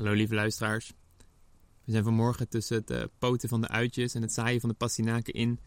Hallo 0.00 0.14
lieve 0.14 0.34
luisteraars. 0.34 0.92
We 1.84 1.92
zijn 1.92 2.04
vanmorgen 2.04 2.48
tussen 2.48 2.76
het 2.76 2.90
eh, 2.90 3.02
poten 3.18 3.48
van 3.48 3.60
de 3.60 3.68
uitjes 3.68 4.14
en 4.14 4.22
het 4.22 4.32
zaaien 4.32 4.60
van 4.60 4.68
de 4.68 4.74
pastinaken 4.74 5.32
in. 5.32 5.58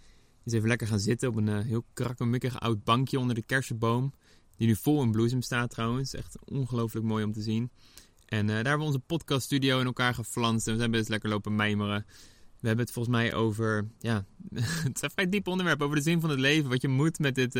Eens 0.44 0.54
even 0.54 0.68
lekker 0.68 0.88
gaan 0.88 1.00
zitten 1.00 1.30
op 1.30 1.36
een 1.36 1.48
eh, 1.48 1.60
heel 1.60 1.86
krakkemikkig 1.94 2.60
oud 2.60 2.84
bankje 2.84 3.20
onder 3.20 3.36
de 3.36 3.44
kersenboom. 3.44 4.14
Die 4.58 4.68
nu 4.68 4.76
vol 4.76 5.02
in 5.02 5.12
bloesem 5.12 5.42
staat 5.42 5.70
trouwens. 5.70 6.14
Echt 6.14 6.38
ongelooflijk 6.46 7.06
mooi 7.06 7.24
om 7.24 7.34
te 7.34 7.42
zien. 7.42 7.72
En 8.26 8.40
eh, 8.40 8.56
daar 8.56 8.56
hebben 8.56 8.80
we 8.80 8.86
onze 8.86 9.00
podcaststudio 9.00 9.80
in 9.80 9.86
elkaar 9.86 10.14
geflanst. 10.14 10.68
En 10.68 10.74
we 10.74 10.80
zijn 10.80 10.92
best 10.92 11.10
lekker 11.10 11.30
lopen 11.30 11.56
mijmeren. 11.56 12.06
We 12.60 12.68
hebben 12.68 12.86
het 12.86 12.94
volgens 12.94 13.16
mij 13.16 13.34
over, 13.34 13.88
ja, 14.00 14.26
het 14.84 14.96
is 14.96 15.02
een 15.02 15.12
vrij 15.12 15.30
diep 15.30 15.48
onderwerp. 15.48 15.82
Over 15.82 15.96
de 15.96 16.02
zin 16.02 16.22
van 16.22 16.30
het 16.30 16.40
leven. 16.40 16.70
Wat 16.70 16.82
je 16.82 16.88
moet 16.88 17.20
met 17.20 17.36
dit, 17.36 17.54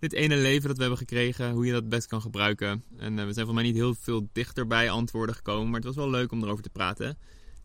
dit 0.00 0.12
ene 0.12 0.36
leven 0.36 0.68
dat 0.68 0.76
we 0.76 0.82
hebben 0.82 0.98
gekregen. 0.98 1.50
Hoe 1.50 1.66
je 1.66 1.72
dat 1.72 1.88
best 1.88 2.06
kan 2.06 2.20
gebruiken. 2.20 2.84
En 2.96 3.18
eh, 3.18 3.24
we 3.24 3.32
zijn 3.32 3.46
volgens 3.46 3.52
mij 3.52 3.62
niet 3.62 3.74
heel 3.74 3.94
veel 3.94 4.28
dichter 4.32 4.66
bij 4.66 4.90
antwoorden 4.90 5.34
gekomen. 5.34 5.66
Maar 5.66 5.80
het 5.80 5.84
was 5.84 5.96
wel 5.96 6.10
leuk 6.10 6.32
om 6.32 6.42
erover 6.42 6.62
te 6.62 6.70
praten. 6.70 7.18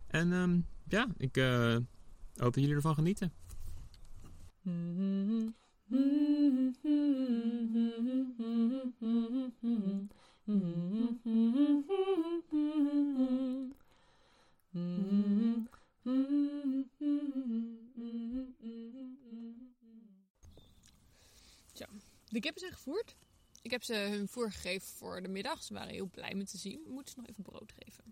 En 0.07 0.33
ehm, 0.33 0.59
ja, 0.87 1.07
ik 1.17 1.37
eh, 1.37 1.75
hoop 2.35 2.53
dat 2.53 2.55
jullie 2.55 2.75
ervan 2.75 2.95
genieten. 2.95 3.33
De 22.35 22.41
kippen 22.41 22.61
zijn 22.61 22.73
gevoerd. 22.73 23.15
Ik 23.61 23.71
heb 23.71 23.83
ze 23.83 23.93
hun 23.93 24.27
voer 24.27 24.51
gegeven 24.51 24.87
voor 24.87 25.21
de 25.21 25.27
middag. 25.27 25.63
Ze 25.63 25.73
waren 25.73 25.93
heel 25.93 26.09
blij 26.09 26.33
me 26.33 26.43
te 26.43 26.57
zien. 26.57 26.81
We 26.85 26.93
moeten 26.93 27.13
ze 27.13 27.19
nog 27.19 27.29
even 27.29 27.43
brood 27.43 27.73
geven. 27.83 28.03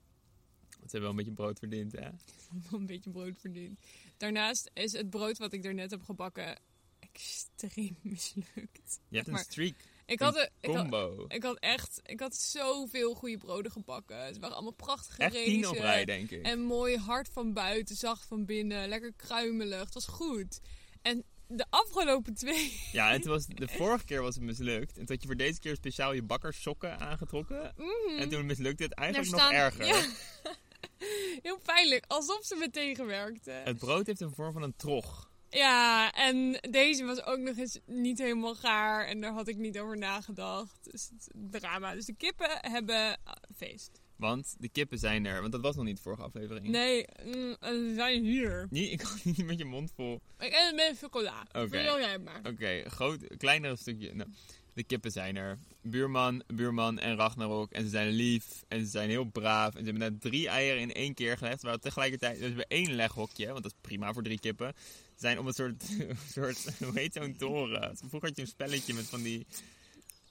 Want 0.79 0.91
ze 0.91 0.97
hebben 0.97 1.01
wel 1.01 1.09
een 1.09 1.15
beetje 1.15 1.31
brood 1.31 1.59
verdiend, 1.59 1.91
hè? 1.91 2.09
Wel 2.69 2.79
een 2.79 2.85
beetje 2.85 3.09
brood 3.09 3.37
verdiend. 3.37 3.80
Daarnaast 4.17 4.69
is 4.73 4.91
het 4.91 5.09
brood 5.09 5.38
wat 5.38 5.53
ik 5.53 5.63
daarnet 5.63 5.91
heb 5.91 6.03
gebakken 6.03 6.59
extreem 6.99 7.97
mislukt. 8.02 8.99
Je 9.07 9.15
hebt 9.15 9.27
een 9.27 9.33
Maar 9.33 9.43
streak. 9.43 9.75
Ik 10.05 10.19
had, 10.19 10.35
een 10.35 10.49
ik, 10.59 10.69
had, 10.69 10.81
combo. 10.81 11.25
ik 11.27 11.43
had 11.43 11.59
echt 11.59 11.99
ik 12.03 12.19
had 12.19 12.35
zoveel 12.35 13.13
goede 13.13 13.37
broden 13.37 13.71
gebakken. 13.71 14.33
Ze 14.33 14.39
waren 14.39 14.55
allemaal 14.55 14.73
prachtig 14.73 15.15
gerezen. 15.15 15.69
op 15.69 15.75
rij, 15.75 16.05
denk 16.05 16.31
ik. 16.31 16.45
En 16.45 16.61
mooi 16.61 16.97
hard 16.97 17.30
van 17.30 17.53
buiten, 17.53 17.95
zacht 17.95 18.25
van 18.25 18.45
binnen. 18.45 18.89
Lekker 18.89 19.13
kruimelig. 19.13 19.83
Het 19.85 19.93
was 19.93 20.08
goed. 20.08 20.59
En 21.02 21.23
de 21.47 21.66
afgelopen 21.69 22.33
twee... 22.33 22.80
Ja, 22.91 23.11
en 23.11 23.22
toen 23.22 23.31
was, 23.31 23.45
de 23.45 23.67
vorige 23.67 24.05
keer 24.05 24.22
was 24.22 24.36
het 24.36 24.44
mislukt. 24.44 24.89
En 24.89 25.05
toen 25.05 25.08
had 25.16 25.22
je 25.22 25.27
voor 25.27 25.38
deze 25.38 25.59
keer 25.59 25.75
speciaal 25.75 26.13
je 26.13 26.23
bakkerssokken 26.23 26.99
aangetrokken. 26.99 27.73
Mhm. 27.77 28.17
En 28.19 28.30
toen 28.30 28.45
mislukte 28.45 28.83
het 28.83 28.95
Daar 28.95 29.03
eigenlijk 29.05 29.31
nog 29.31 29.41
staan- 29.41 29.53
erger. 29.53 29.86
Ja. 29.86 30.05
Heel 31.41 31.59
pijnlijk. 31.66 32.05
Alsof 32.08 32.45
ze 32.45 32.55
me 32.55 32.69
tegenwerkten. 32.69 33.64
Het 33.64 33.77
brood 33.77 34.08
heeft 34.08 34.21
een 34.21 34.33
vorm 34.33 34.53
van 34.53 34.61
een 34.64 34.75
trog. 34.75 35.31
Ja, 35.49 36.11
en 36.11 36.59
deze 36.69 37.05
was 37.05 37.23
ook 37.23 37.39
nog 37.39 37.58
eens 37.58 37.80
niet 37.86 38.17
helemaal 38.17 38.55
gaar. 38.55 39.05
En 39.05 39.21
daar 39.21 39.31
had 39.31 39.47
ik 39.47 39.58
niet 39.58 39.80
over 39.80 39.97
nagedacht. 39.97 40.91
Dus 40.91 41.09
het 41.09 41.30
drama. 41.33 41.94
Dus 41.94 42.05
de 42.05 42.16
kippen 42.16 42.58
hebben 42.61 43.17
ah, 43.23 43.33
feest. 43.55 44.02
Want 44.16 44.56
de 44.59 44.69
kippen 44.69 45.00
zijn 45.00 45.25
er. 45.25 45.39
Want 45.39 45.52
dat 45.52 45.61
was 45.61 45.75
nog 45.75 45.86
niet 45.86 45.95
de 45.95 46.02
vorige 46.02 46.23
aflevering. 46.23 46.67
Nee, 46.67 47.06
mm, 47.25 47.56
ze 47.61 47.94
zijn 47.95 48.23
hier. 48.23 48.67
Nee, 48.70 48.89
ik 48.89 48.97
kan 48.97 49.17
niet 49.23 49.45
met 49.45 49.58
je 49.58 49.66
mond 49.66 49.92
vol. 49.95 50.22
Ik 50.39 50.53
eet 50.53 50.66
het 50.66 50.75
met 50.75 50.97
chocola. 50.97 51.45
Oké. 51.47 51.67
Vertel 51.67 52.00
jij 52.00 52.11
het 52.11 52.23
maar. 52.23 52.42
Oké, 52.44 52.89
groot, 52.89 53.38
kleinere 53.38 53.75
stukje. 53.75 54.14
Nou, 54.16 54.30
de 54.73 54.83
kippen 54.83 55.11
zijn 55.11 55.36
er. 55.36 55.58
Buurman, 55.81 56.44
buurman 56.47 57.00
en 57.00 57.16
Ragnarok. 57.16 57.72
En 57.72 57.83
ze 57.83 57.89
zijn 57.89 58.09
lief. 58.09 58.64
En 58.67 58.80
ze 58.80 58.86
zijn 58.86 59.09
heel 59.09 59.23
braaf. 59.23 59.75
En 59.75 59.86
ze 59.86 59.92
hebben 59.92 60.11
net 60.11 60.22
drie 60.22 60.48
eieren 60.48 60.81
in 60.81 60.94
één 60.94 61.14
keer 61.14 61.38
gelegd. 61.38 61.61
Waar 61.61 61.80
tegelijkertijd, 61.80 62.39
dus 62.39 62.53
bij 62.53 62.66
één 62.67 62.94
leghokje, 62.94 63.48
want 63.52 63.64
dat 63.64 63.72
is 63.72 63.77
prima 63.81 64.14
voor 64.14 64.23
drie 64.23 64.39
kippen. 64.39 64.73
Zijn 65.16 65.39
op 65.39 65.45
een 65.45 65.53
soort, 65.53 65.83
soort 66.33 66.80
hoe 66.80 66.92
heet 66.94 67.14
zo'n 67.14 67.36
toren? 67.36 67.98
Vroeger 67.98 68.27
had 68.27 68.36
je 68.36 68.42
een 68.42 68.48
spelletje 68.48 68.93
met 68.93 69.05
van 69.05 69.21
die... 69.21 69.45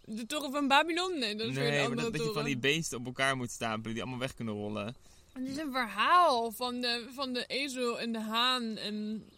De 0.04 0.26
toren 0.26 0.52
van 0.52 0.68
Babylon? 0.68 1.18
Nee, 1.18 1.34
dat 1.36 1.48
is 1.48 1.54
weer 1.54 1.66
een 1.66 1.72
maar 1.72 1.82
andere 1.84 2.02
dat, 2.10 2.12
dat 2.18 2.26
je 2.26 2.32
van 2.32 2.44
die 2.44 2.58
beesten 2.58 2.98
op 2.98 3.06
elkaar 3.06 3.36
moet 3.36 3.50
stapelen. 3.50 3.92
Die 3.92 4.02
allemaal 4.02 4.20
weg 4.20 4.34
kunnen 4.34 4.54
rollen. 4.54 4.96
Het 5.32 5.48
is 5.48 5.56
een 5.56 5.72
verhaal 5.72 6.52
van 6.52 6.80
de, 6.80 7.08
van 7.14 7.32
de 7.32 7.44
ezel 7.46 8.00
en 8.00 8.12
de 8.12 8.20
haan 8.20 8.76
en, 8.76 9.28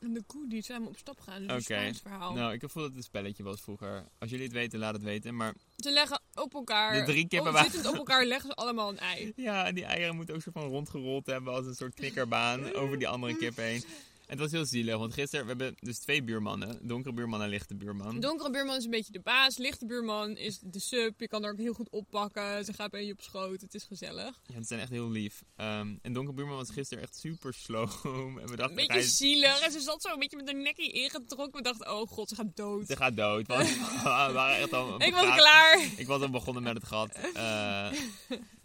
en 0.00 0.12
de 0.12 0.22
koe 0.26 0.48
die 0.48 0.62
samen 0.62 0.88
op 0.88 0.96
stap 0.96 1.20
gaan. 1.20 1.40
Dus 1.40 1.50
een 1.50 1.54
Oké. 1.56 1.62
Spaans 1.62 2.00
verhaal. 2.00 2.32
Nou, 2.34 2.52
ik 2.52 2.60
gevoel 2.60 2.82
dat 2.82 2.90
het 2.90 3.00
een 3.00 3.06
spelletje 3.06 3.42
was 3.42 3.60
vroeger. 3.60 4.04
Als 4.18 4.30
jullie 4.30 4.44
het 4.44 4.54
weten, 4.54 4.78
laat 4.78 4.94
het 4.94 5.02
weten. 5.02 5.36
Maar 5.36 5.54
Ze 5.76 5.90
leggen 5.90 6.20
op 6.34 6.54
elkaar, 6.54 6.92
De 6.94 7.12
drie 7.12 7.28
kippen 7.28 7.52
waren- 7.52 7.70
zittend 7.70 7.92
op 7.92 7.98
elkaar 7.98 8.24
leggen 8.24 8.48
ze 8.48 8.54
allemaal 8.54 8.88
een 8.88 8.98
ei. 8.98 9.32
Ja, 9.36 9.66
en 9.66 9.74
die 9.74 9.84
eieren 9.84 10.16
moeten 10.16 10.34
ook 10.34 10.42
soort 10.42 10.54
van 10.56 10.68
rondgerold 10.68 11.26
hebben 11.26 11.52
als 11.52 11.66
een 11.66 11.74
soort 11.74 11.94
knikkerbaan 11.94 12.72
over 12.80 12.98
die 12.98 13.08
andere 13.08 13.36
kip 13.36 13.56
heen. 13.56 13.84
En 14.26 14.30
het 14.30 14.38
was 14.38 14.50
heel 14.50 14.64
zielig, 14.64 14.96
want 14.96 15.14
gisteren, 15.14 15.44
we 15.46 15.50
hebben 15.50 15.74
dus 15.80 15.98
twee 15.98 16.22
buurmannen. 16.22 16.78
Donkere 16.82 17.14
buurman 17.14 17.42
en 17.42 17.48
lichte 17.48 17.74
buurman. 17.74 18.20
Donkere 18.20 18.50
buurman 18.50 18.76
is 18.76 18.84
een 18.84 18.90
beetje 18.90 19.12
de 19.12 19.20
baas. 19.20 19.56
Lichte 19.56 19.86
buurman 19.86 20.36
is 20.36 20.58
de 20.62 20.78
sub. 20.78 21.20
Je 21.20 21.28
kan 21.28 21.44
er 21.44 21.50
ook 21.52 21.58
heel 21.58 21.72
goed 21.74 21.90
oppakken. 21.90 22.64
Ze 22.64 22.72
gaat 22.72 22.90
bij 22.90 23.04
je 23.04 23.12
op 23.12 23.20
schoot. 23.20 23.60
Het 23.60 23.74
is 23.74 23.84
gezellig. 23.84 24.40
Ja, 24.46 24.54
ze 24.54 24.64
zijn 24.64 24.80
echt 24.80 24.90
heel 24.90 25.10
lief. 25.10 25.42
Ehm, 25.56 25.94
en 26.02 26.12
donkere 26.12 26.36
buurman 26.36 26.56
was 26.56 26.70
gisteren 26.70 27.02
echt 27.02 27.16
super 27.16 27.54
sloom. 27.54 27.88
En 28.04 28.46
we 28.46 28.50
Een 28.50 28.56
dachten, 28.56 28.74
beetje 28.76 28.92
hij, 28.92 29.02
zielig. 29.02 29.60
En 29.60 29.72
ze 29.72 29.80
zat 29.80 30.02
zo 30.02 30.12
een 30.12 30.18
beetje 30.18 30.36
met 30.36 30.46
haar 30.46 30.56
nekje 30.56 30.90
ingetrokken. 30.90 31.56
We 31.56 31.62
dachten, 31.62 31.92
oh 31.92 32.08
god, 32.08 32.28
ze 32.28 32.34
gaat 32.34 32.56
dood. 32.56 32.86
ze 32.86 32.96
gaat 32.96 33.16
dood. 33.16 33.46
Want 33.46 33.68
we 34.02 34.02
waren 34.32 34.56
echt 34.56 34.72
al 34.72 35.02
Ik 35.02 35.12
was 35.12 35.36
klaar. 35.36 35.88
Ik 35.96 36.06
was 36.06 36.22
al 36.22 36.30
begonnen 36.30 36.62
met 36.62 36.74
het 36.74 36.84
gat. 36.84 37.18
Eh, 37.34 37.90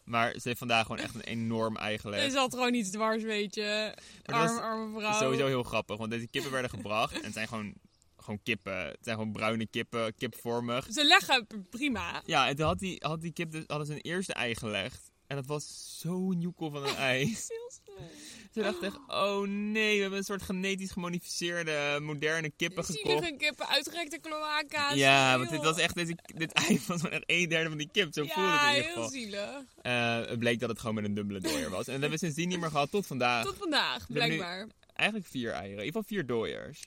maar 0.10 0.32
ze 0.32 0.42
heeft 0.44 0.58
vandaag 0.60 0.86
gewoon 0.86 1.02
echt 1.02 1.16
een 1.16 1.22
enorm 1.22 1.76
ei 1.78 1.96
Ze 1.96 2.00
gelegd. 2.02 2.32
zat 2.32 2.54
gewoon 2.54 2.74
iets 2.74 2.90
dwars, 2.90 3.24
weet 3.24 3.56
je. 3.56 3.94
Arme, 4.26 4.62
arme 4.62 5.00
vrouw. 5.00 5.20
Sowieso 5.20 5.46
heel 5.48 5.64
grappig, 5.64 5.98
want 5.98 6.12
deze 6.12 6.28
kippen 6.28 6.52
werden 6.52 6.70
gebracht. 6.70 7.14
En 7.14 7.24
het 7.24 7.34
zijn 7.34 7.48
gewoon, 7.48 7.74
gewoon 8.18 8.40
kippen. 8.44 8.86
Het 8.86 8.98
zijn 9.02 9.18
gewoon 9.18 9.32
bruine 9.32 9.68
kippen, 9.68 10.16
kipvormig. 10.16 10.88
Ze 10.92 11.06
leggen 11.06 11.48
prima. 11.70 12.22
Ja, 12.26 12.48
en 12.48 12.56
toen 12.56 12.66
had 12.66 12.80
die, 12.80 12.96
had 13.00 13.22
die 13.22 13.32
kip 13.34 13.52
dus, 13.52 13.64
hadden 13.68 13.88
ze 13.88 13.94
een 13.94 14.02
eerste 14.02 14.34
ei 14.34 14.56
gelegd. 14.56 15.12
En 15.28 15.36
dat 15.36 15.46
was 15.46 15.96
zo'n 16.00 16.40
joekel 16.40 16.70
van 16.72 16.84
een 16.88 16.96
ei. 17.12 17.26
Heel 17.26 17.70
Ze 18.54 18.62
dacht 18.62 18.82
echt, 18.84 18.98
oh 19.08 19.48
nee, 19.48 19.96
we 19.96 20.02
hebben 20.02 20.20
een 20.20 20.26
soort 20.26 20.42
genetisch 20.42 20.92
gemodificeerde 20.92 22.00
moderne 22.02 22.52
kippen 22.58 22.84
gekocht. 22.86 23.06
Zielige 23.08 23.36
kippen, 23.38 23.68
uitgerekte 23.68 24.20
cloaca's. 24.20 24.96
Ja, 24.96 25.30
Heel- 25.30 25.38
want 25.38 25.50
dit 25.50 25.64
was 25.64 25.78
echt, 25.78 25.96
deze, 25.96 26.18
dit 26.36 26.52
ei 26.52 26.82
was 26.88 27.10
echt 27.10 27.24
een 27.26 27.50
derde 27.50 27.70
van 27.70 27.78
die 27.78 27.90
kip. 27.92 28.14
Zo 28.14 28.26
voelde 28.26 28.50
het 28.52 28.60
Ja, 28.62 28.70
in 28.70 28.76
ieder 28.76 28.84
heel 28.92 28.94
geval. 29.04 29.10
zielig. 29.10 29.64
Eh, 29.82 30.20
het 30.30 30.40
bleek 30.40 30.60
dat 30.60 30.70
het 30.70 30.80
gewoon 30.80 30.96
met 30.96 31.04
een 31.06 31.14
dubbele 31.14 31.40
dooier 31.40 31.70
was. 31.70 31.88
En 31.88 31.92
dat 31.92 32.02
hebben 32.02 32.10
we 32.10 32.18
sindsdien 32.18 32.48
niet 32.48 32.60
meer 32.60 32.70
gehad 32.72 32.92
tot 32.92 33.08
vandaag. 33.08 33.46
Tot 33.46 33.58
vandaag, 33.58 34.06
blijkbaar. 34.08 34.68
Eigenlijk 34.94 35.30
vier 35.30 35.52
eieren. 35.52 35.80
In 35.80 35.86
ieder 35.86 36.02
geval 36.02 36.04
vier 36.04 36.26
dooiers. 36.26 36.84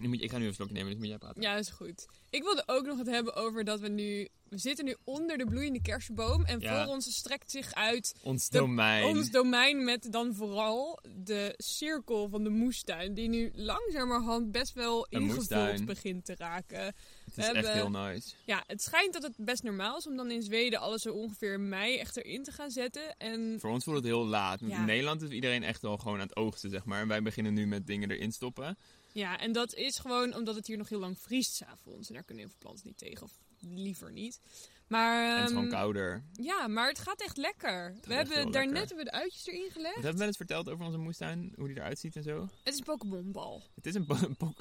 Nu 0.00 0.08
moet 0.08 0.18
je, 0.18 0.24
ik 0.24 0.30
ga 0.30 0.38
nu 0.38 0.46
een 0.46 0.54
slokje 0.54 0.74
nemen, 0.74 0.90
dus 0.90 0.98
moet 0.98 1.08
jij 1.08 1.18
praten. 1.18 1.42
Ja, 1.42 1.56
is 1.56 1.68
goed. 1.68 2.06
Ik 2.30 2.42
wilde 2.42 2.62
ook 2.66 2.86
nog 2.86 2.98
het 2.98 3.06
hebben 3.06 3.34
over 3.34 3.64
dat 3.64 3.80
we 3.80 3.88
nu... 3.88 4.28
We 4.48 4.58
zitten 4.58 4.84
nu 4.84 4.96
onder 5.04 5.38
de 5.38 5.44
bloeiende 5.44 5.82
kersenboom. 5.82 6.44
En 6.44 6.60
Ja. 6.60 6.84
voor 6.84 6.94
ons 6.94 7.14
strekt 7.16 7.50
zich 7.50 7.74
uit 7.74 8.14
Ons 8.22 8.48
de- 8.48 8.58
domein. 8.58 9.04
ons 9.04 9.30
domein 9.30 9.84
met 9.84 10.06
dan 10.12 10.34
vooral 10.34 10.98
de 11.24 11.54
cirkel 11.56 12.28
van 12.28 12.44
de 12.44 12.50
moestuin. 12.50 13.14
Die 13.14 13.28
nu 13.28 13.50
langzamerhand 13.54 14.52
best 14.52 14.72
wel 14.74 15.06
Een 15.10 15.20
ingevuld 15.20 15.36
moestuin. 15.36 15.84
begint 15.84 16.24
te 16.24 16.34
raken. 16.38 16.84
het 16.84 16.94
we 17.34 17.42
is 17.42 17.48
echt 17.52 17.72
heel 17.72 17.90
nice. 17.90 18.34
Ja, 18.44 18.64
het 18.66 18.82
schijnt 18.82 19.12
dat 19.12 19.22
het 19.22 19.34
best 19.36 19.62
normaal 19.62 19.96
is 19.96 20.06
om 20.06 20.16
dan 20.16 20.30
in 20.30 20.42
Zweden 20.42 20.80
alles 20.80 21.02
zo 21.02 21.12
ongeveer 21.12 21.52
in 21.54 21.68
mei 21.68 21.98
echt 21.98 22.16
erin 22.16 22.42
te 22.42 22.52
gaan 22.52 22.70
zetten. 22.70 23.16
En 23.18 23.56
Voor 23.60 23.70
ons 23.70 23.84
voelt 23.84 23.96
het 23.96 24.06
heel 24.06 24.26
laat. 24.26 24.60
Ja. 24.60 24.78
In 24.78 24.84
Nederland 24.84 25.22
is 25.22 25.30
iedereen 25.30 25.62
echt 25.62 25.84
al 25.84 25.96
gewoon 25.98 26.20
aan 26.20 26.26
het 26.26 26.36
oogsten, 26.36 26.70
zeg 26.70 26.84
maar. 26.84 27.00
En 27.00 27.08
wij 27.08 27.22
beginnen 27.22 27.54
nu 27.54 27.66
met 27.66 27.86
dingen 27.86 28.10
erin 28.10 28.32
stoppen. 28.32 28.78
Ja, 29.16 29.38
en 29.38 29.52
dat 29.52 29.74
is 29.74 29.98
gewoon 29.98 30.34
omdat 30.34 30.54
het 30.54 30.66
hier 30.66 30.76
nog 30.76 30.88
heel 30.88 30.98
lang 30.98 31.18
vriest 31.20 31.54
s'avonds. 31.54 32.08
En 32.08 32.14
daar 32.14 32.22
kunnen 32.24 32.44
heel 32.44 32.52
veel 32.52 32.60
planten 32.68 32.86
niet 32.86 32.98
tegen, 32.98 33.22
of 33.22 33.32
liever 33.60 34.12
niet. 34.12 34.40
Maar, 34.88 35.24
en 35.28 35.34
het 35.34 35.42
is 35.44 35.48
gewoon 35.48 35.64
ehm, 35.64 35.72
kouder. 35.74 36.24
ja, 36.32 36.66
maar 36.68 36.88
het 36.88 36.98
gaat 36.98 37.20
echt 37.20 37.36
lekker. 37.36 37.94
We 38.02 38.14
echt 38.14 38.34
hebben 38.34 38.52
daarnet 38.52 38.52
lekker. 38.54 38.76
hebben 38.78 38.96
we 38.96 39.04
de 39.04 39.10
uitjes 39.12 39.46
erin 39.46 39.70
gelegd. 39.70 39.94
Wat 39.94 40.02
hebben 40.04 40.20
we 40.20 40.26
eens 40.26 40.36
verteld 40.36 40.68
over 40.70 40.84
onze 40.84 40.98
moestuin? 40.98 41.52
Hoe 41.56 41.66
die 41.68 41.76
eruit 41.76 41.98
ziet 41.98 42.16
en 42.16 42.22
zo? 42.22 42.40
Het 42.64 42.72
is 42.72 42.78
een 42.78 42.84
Pokémonbal. 42.84 43.62
Het 43.74 43.86
is 43.86 43.94
een, 43.94 44.06
po- 44.06 44.14
een, 44.20 44.36
po- 44.36 44.54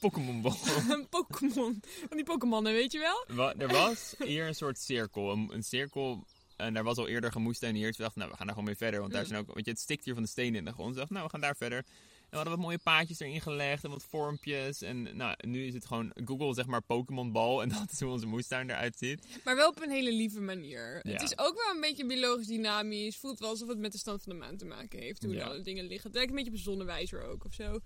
Pokémonbal. 0.00 0.56
een 0.88 1.08
Pokémon. 1.08 1.80
Van 2.08 2.16
die 2.16 2.24
Pokémonnen, 2.24 2.72
weet 2.72 2.92
je 2.92 2.98
wel? 2.98 3.36
Wa- 3.36 3.54
er 3.58 3.68
was 3.68 4.14
hier 4.18 4.46
een 4.46 4.54
soort 4.54 4.78
cirkel. 4.78 5.32
Een, 5.32 5.50
een 5.54 5.62
cirkel. 5.64 6.24
En 6.56 6.74
daar 6.74 6.84
was 6.84 6.96
al 6.96 7.08
eerder 7.08 7.32
gemoestuineerd. 7.32 7.96
We 7.96 8.02
dachten, 8.02 8.18
nou, 8.20 8.30
we 8.30 8.36
gaan 8.36 8.46
daar 8.46 8.54
gewoon 8.56 8.70
mee 8.70 8.78
verder. 8.80 9.00
Want 9.00 9.12
daar 9.12 9.22
Mm. 9.22 9.28
zijn 9.28 9.40
ook, 9.40 9.46
want 9.52 9.64
je, 9.64 9.70
het 9.70 9.80
stikt 9.80 10.04
hier 10.04 10.14
van 10.14 10.22
de 10.22 10.28
stenen 10.28 10.58
in 10.58 10.64
de 10.64 10.72
grond. 10.72 10.90
We 10.90 10.96
dachten, 10.96 11.14
nou, 11.14 11.26
we 11.26 11.32
gaan 11.32 11.40
daar 11.40 11.56
verder. 11.56 11.84
We 12.30 12.36
hadden 12.36 12.54
wat 12.54 12.62
mooie 12.64 12.78
paadjes 12.78 13.20
erin 13.20 13.40
gelegd 13.40 13.84
en 13.84 13.90
wat 13.90 14.04
vormpjes. 14.04 14.82
En 14.82 15.16
nou, 15.16 15.34
nu 15.46 15.64
is 15.66 15.74
het 15.74 15.86
gewoon 15.86 16.12
Google, 16.24 16.54
zeg 16.54 16.66
maar, 16.66 16.82
Pokémonbal. 16.82 17.62
En 17.62 17.68
dat 17.68 17.92
is 17.92 18.00
hoe 18.00 18.10
onze 18.10 18.26
moestuin 18.26 18.70
eruit 18.70 18.96
ziet. 18.98 19.40
Maar 19.44 19.56
wel 19.56 19.68
op 19.68 19.82
een 19.82 19.90
hele 19.90 20.12
lieve 20.12 20.40
manier. 20.40 21.00
Ja. 21.02 21.12
Het 21.12 21.22
is 21.22 21.38
ook 21.38 21.54
wel 21.64 21.74
een 21.74 21.80
beetje 21.80 22.06
biologisch 22.06 22.46
dynamisch. 22.46 23.16
Voelt 23.16 23.38
wel 23.38 23.48
alsof 23.48 23.68
het 23.68 23.78
met 23.78 23.92
de 23.92 23.98
stand 23.98 24.22
van 24.22 24.32
de 24.32 24.38
maan 24.38 24.56
te 24.56 24.64
maken 24.64 24.98
heeft. 24.98 25.22
Hoe 25.24 25.34
Ja. 25.34 25.44
alle 25.44 25.60
dingen 25.62 25.84
liggen. 25.84 26.06
Het 26.06 26.14
lijkt 26.14 26.30
een 26.30 26.36
beetje 26.36 26.50
op 26.50 26.56
een 26.56 26.62
zonnewijzer 26.62 27.22
ook 27.22 27.44
of 27.44 27.54
zo. 27.54 27.78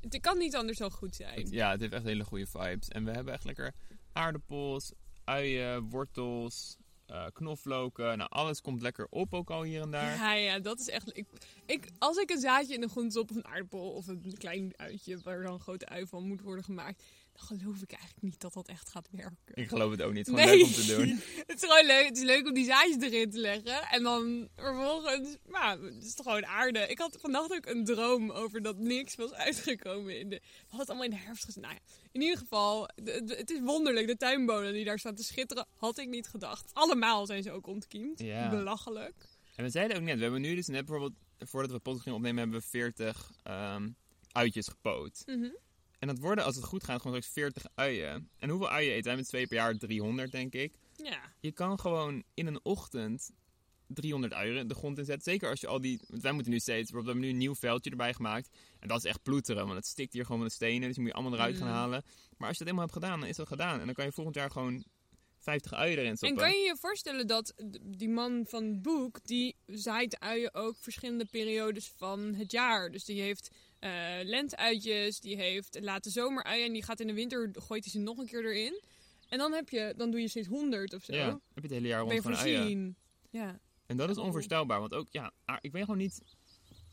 Het 0.00 0.20
kan 0.20 0.38
niet 0.38 0.56
anders 0.56 0.78
dan 0.78 0.90
goed 0.90 1.14
zijn. 1.16 1.46
Ja, 1.50 1.70
het 1.70 1.80
heeft 1.80 1.92
echt 1.92 2.04
hele 2.04 2.24
goede 2.24 2.46
vibes. 2.46 2.88
En 2.88 3.04
we 3.04 3.10
hebben 3.10 3.32
echt 3.34 3.44
lekker 3.44 3.72
aardappels, 4.12 4.92
uien, 5.24 5.88
wortels, 5.90 6.76
eh 7.06 7.26
knoflooken. 7.32 8.18
Nou, 8.18 8.30
alles 8.30 8.60
komt 8.60 8.80
lekker 8.80 9.06
op 9.10 9.34
ook 9.34 9.50
al 9.50 9.62
hier 9.62 9.82
en 9.82 9.90
daar. 9.90 10.16
Ja, 10.16 10.32
ja, 10.32 10.58
dat 10.58 10.80
is 10.80 10.88
echt... 10.88 11.16
Ik, 11.16 11.26
ik, 11.66 11.88
als 11.98 12.16
ik 12.16 12.30
een 12.30 12.40
zaadje 12.40 12.74
in 12.74 12.80
de 12.80 12.88
grond 12.88 13.12
stop 13.12 13.30
of 13.30 13.36
een 13.36 13.46
aardappel 13.46 13.90
of 13.90 14.06
een 14.06 14.34
klein 14.38 14.72
uitje 14.76 15.18
waar 15.22 15.42
dan 15.42 15.52
een 15.52 15.60
grote 15.60 15.86
ui 15.88 16.06
van 16.06 16.26
moet 16.26 16.40
worden 16.42 16.64
gemaakt, 16.64 17.02
geloof 17.40 17.82
ik 17.82 17.92
eigenlijk 17.92 18.22
niet 18.22 18.40
dat 18.40 18.52
dat 18.52 18.68
echt 18.68 18.88
gaat 18.88 19.08
werken. 19.10 19.54
Ik 19.54 19.68
geloof 19.68 19.90
het 19.90 20.02
ook 20.02 20.12
niet. 20.12 20.26
Het 20.26 20.36
is 20.36 20.42
gewoon 20.42 20.58
leuk 20.58 20.66
om 20.66 20.72
te 20.72 20.86
doen. 20.86 21.08
het 21.46 21.62
is 21.62 21.68
gewoon 21.68 21.86
leuk. 21.86 22.04
Het 22.04 22.16
is 22.16 22.22
leuk 22.22 22.46
om 22.46 22.54
die 22.54 22.64
zaadjes 22.64 22.96
erin 23.00 23.30
te 23.30 23.38
leggen. 23.38 23.82
En 23.82 24.02
dan 24.02 24.48
vervolgens, 24.56 25.36
nou, 25.46 25.94
het 25.94 26.04
is 26.04 26.14
toch 26.14 26.26
gewoon 26.26 26.46
aarde. 26.46 26.78
Ik 26.78 26.98
had 26.98 27.16
vannacht 27.20 27.52
ook 27.52 27.66
een 27.66 27.84
droom 27.84 28.30
over 28.30 28.62
dat 28.62 28.78
niks 28.78 29.14
was 29.14 29.32
uitgekomen 29.32 30.18
in 30.18 30.28
de... 30.28 30.36
We 30.36 30.42
hadden 30.60 30.78
het 30.78 30.88
allemaal 30.88 31.04
in 31.04 31.10
de 31.10 31.24
herfst 31.24 31.44
gezien. 31.44 31.62
Nou 31.62 31.74
ja, 31.74 31.80
in 32.12 32.20
ieder 32.20 32.38
geval, 32.38 32.88
het 33.04 33.50
is 33.50 33.60
wonderlijk. 33.60 34.06
De 34.06 34.16
tuinbonen 34.16 34.72
die 34.72 34.84
daar 34.84 34.98
staan 34.98 35.14
te 35.14 35.24
schitteren, 35.24 35.66
had 35.76 35.98
ik 35.98 36.08
niet 36.08 36.28
gedacht. 36.28 36.70
Allemaal 36.72 37.26
zijn 37.26 37.42
ze 37.42 37.52
ook 37.52 37.66
ontkiemd. 37.66 38.20
Ja. 38.20 38.50
Belachelijk. 38.50 39.28
En 39.56 39.64
we 39.64 39.70
zeiden 39.70 39.96
ook 39.96 40.02
net, 40.02 40.16
we 40.16 40.22
hebben 40.22 40.40
nu 40.40 40.54
dus 40.54 40.66
net 40.66 40.84
bijvoorbeeld, 40.84 41.14
voordat 41.38 41.70
we 41.70 41.78
podcast 41.78 42.02
gingen 42.02 42.18
opnemen, 42.18 42.38
hebben 42.38 42.60
we 42.60 42.66
40 42.66 43.32
ehm, 43.42 43.88
uitjes 44.32 44.68
gepoot. 44.68 45.22
Mhm. 45.26 45.48
En 46.06 46.14
dat 46.14 46.22
worden, 46.24 46.44
als 46.44 46.56
het 46.56 46.64
goed 46.64 46.84
gaat, 46.84 47.00
gewoon 47.00 47.22
straks 47.22 47.34
40 47.38 47.64
uien. 47.74 48.30
En 48.38 48.48
hoeveel 48.50 48.68
uien 48.68 48.92
eten 48.92 49.04
wij 49.04 49.16
met 49.16 49.26
twee 49.28 49.46
per 49.46 49.56
jaar? 49.56 49.76
300, 49.76 50.32
denk 50.32 50.52
ik. 50.54 50.74
Ja. 50.96 51.32
Je 51.40 51.52
kan 51.52 51.80
gewoon 51.80 52.22
in 52.34 52.46
een 52.46 52.60
ochtend 52.64 53.30
300 53.86 54.32
uien 54.32 54.68
de 54.68 54.74
grond 54.74 54.98
inzetten. 54.98 55.32
Zeker 55.32 55.50
als 55.50 55.60
je 55.60 55.66
al 55.66 55.80
die... 55.80 56.00
Want 56.08 56.22
wij 56.22 56.32
moeten 56.32 56.52
nu 56.52 56.58
steeds... 56.58 56.90
We 56.90 56.96
hebben 56.96 57.18
nu 57.18 57.28
een 57.28 57.36
nieuw 57.36 57.54
veldje 57.54 57.90
erbij 57.90 58.14
gemaakt. 58.14 58.48
En 58.80 58.88
dat 58.88 58.98
is 58.98 59.04
echt 59.04 59.22
ploeteren, 59.22 59.62
want 59.64 59.76
het 59.76 59.86
stikt 59.86 60.12
hier 60.12 60.24
gewoon 60.24 60.40
met 60.40 60.48
de 60.48 60.54
stenen. 60.54 60.80
Dus 60.86 60.94
die 60.94 61.00
moet 61.02 61.12
je 61.12 61.18
allemaal 61.18 61.38
eruit 61.38 61.56
gaan 61.56 61.66
Mm. 61.68 61.72
halen. 61.74 62.02
Maar 62.36 62.48
als 62.48 62.58
je 62.58 62.64
dat 62.64 62.72
eenmaal 62.72 62.88
hebt 62.88 62.98
gedaan, 63.02 63.20
dan 63.20 63.28
is 63.28 63.36
dat 63.36 63.48
gedaan. 63.48 63.80
En 63.80 63.86
dan 63.86 63.94
kan 63.94 64.04
je 64.04 64.12
volgend 64.12 64.36
jaar 64.36 64.50
gewoon 64.50 64.84
50 65.38 65.72
uien 65.72 65.98
erin 65.98 66.10
En 66.10 66.16
stoppen. 66.16 66.38
kan 66.38 66.50
je 66.50 66.64
je 66.64 66.76
voorstellen 66.80 67.26
dat 67.26 67.54
die 67.82 68.08
man 68.08 68.44
van 68.48 68.64
het 68.64 68.82
boek, 68.82 69.24
die 69.24 69.56
zaait 69.66 70.18
uien 70.20 70.54
ook 70.54 70.76
verschillende 70.78 71.24
periodes 71.30 71.92
van 71.96 72.34
het 72.34 72.52
jaar. 72.52 72.90
Dus 72.90 73.04
die 73.04 73.20
heeft 73.20 73.50
eh 73.86 74.24
lenteuitjes, 74.24 75.20
die 75.20 75.36
heeft 75.36 75.78
late 75.80 76.10
zomeruien 76.10 76.66
en 76.66 76.72
die 76.72 76.82
gaat 76.82 77.00
in 77.00 77.06
de 77.06 77.14
winter, 77.14 77.50
gooit 77.52 77.84
hij 77.84 77.92
ze 77.92 77.98
nog 77.98 78.18
een 78.18 78.26
keer 78.26 78.44
erin. 78.44 78.80
En 79.28 79.38
dan, 79.38 79.52
heb 79.52 79.68
je, 79.68 79.94
dan 79.96 80.10
doe 80.10 80.20
je 80.20 80.28
steeds 80.28 80.48
100 80.48 80.94
of 80.94 81.04
zo. 81.04 81.14
Ja, 81.14 81.26
heb 81.26 81.40
je 81.54 81.60
het 81.60 81.70
hele 81.70 81.86
jaar 81.86 82.00
rond 82.00 82.22
van 82.22 82.36
uien. 82.36 82.56
voorzien. 82.56 82.96
Ja. 83.30 83.60
En 83.86 83.96
dat 83.96 84.10
is 84.10 84.18
onvoorstelbaar, 84.18 84.80
want 84.80 84.94
ook, 84.94 85.06
ja, 85.10 85.32
ah, 85.44 85.56
ik 85.60 85.72
weet 85.72 85.84
gewoon 85.84 85.98
niet... 85.98 86.22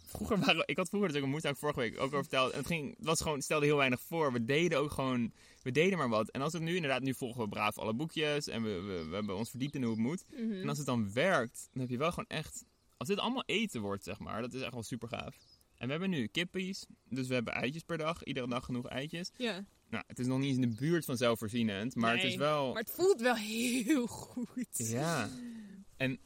Vroeger 0.05 0.39
waren, 0.39 0.63
ik 0.65 0.77
had 0.77 0.89
vroeger 0.89 1.17
ook 1.17 1.23
een 1.23 1.29
moestuin 1.29 1.55
vorige 1.55 1.79
week 1.79 1.99
ook 1.99 2.05
over 2.05 2.19
verteld. 2.19 2.51
En 2.51 2.57
het, 2.57 2.67
ging, 2.67 2.97
het 2.97 3.05
was 3.05 3.21
gewoon, 3.21 3.35
het 3.35 3.43
stelde 3.43 3.65
heel 3.65 3.77
weinig 3.77 4.01
voor. 4.01 4.31
We 4.31 4.45
deden 4.45 4.79
ook 4.79 4.91
gewoon, 4.91 5.33
we 5.61 5.71
deden 5.71 5.97
maar 5.97 6.09
wat. 6.09 6.29
En 6.29 6.41
als 6.41 6.53
het 6.53 6.61
nu, 6.61 6.75
inderdaad, 6.75 7.01
nu 7.01 7.13
volgen 7.13 7.41
we 7.41 7.47
braaf 7.47 7.77
alle 7.77 7.93
boekjes. 7.93 8.47
En 8.47 8.63
we, 8.63 8.81
we, 8.81 9.05
we 9.09 9.15
hebben 9.15 9.35
ons 9.35 9.49
verdiept 9.49 9.75
in 9.75 9.83
hoe 9.83 9.91
het 9.91 9.99
moet. 9.99 10.23
Mhm. 10.31 10.61
En 10.61 10.69
als 10.69 10.77
het 10.77 10.87
dan 10.87 11.13
werkt, 11.13 11.69
dan 11.71 11.81
heb 11.81 11.89
je 11.89 11.97
wel 11.97 12.09
gewoon 12.09 12.27
echt... 12.27 12.65
Als 12.97 13.07
dit 13.07 13.17
allemaal 13.17 13.43
eten 13.45 13.81
wordt, 13.81 14.03
zeg 14.03 14.19
maar, 14.19 14.41
dat 14.41 14.53
is 14.53 14.61
echt 14.61 14.73
wel 14.73 14.83
super 14.83 15.07
gaaf. 15.07 15.35
En 15.83 15.89
we 15.89 15.95
hebben 15.95 16.19
nu 16.19 16.27
kippies, 16.27 16.85
dus 17.09 17.27
we 17.27 17.33
hebben 17.33 17.53
eitjes 17.53 17.83
per 17.83 17.97
dag. 17.97 18.23
Iedere 18.23 18.47
dag 18.47 18.65
genoeg 18.65 18.87
eitjes. 18.87 19.31
ja. 19.37 19.65
Nou, 19.89 20.03
het 20.07 20.19
is 20.19 20.25
nog 20.25 20.39
niet 20.39 20.47
eens 20.47 20.63
in 20.63 20.69
de 20.69 20.75
buurt 20.75 21.05
van 21.05 21.17
zelfvoorzienend, 21.17 21.95
maar 21.95 22.15
het 22.15 22.23
is 22.23 22.35
wel... 22.35 22.73
Maar 22.73 22.81
het 22.81 22.91
voelt 22.91 23.21
wel 23.21 23.35
heel 23.35 24.07
goed. 24.07 24.67
Ja. 24.77 25.29
En 25.97 26.19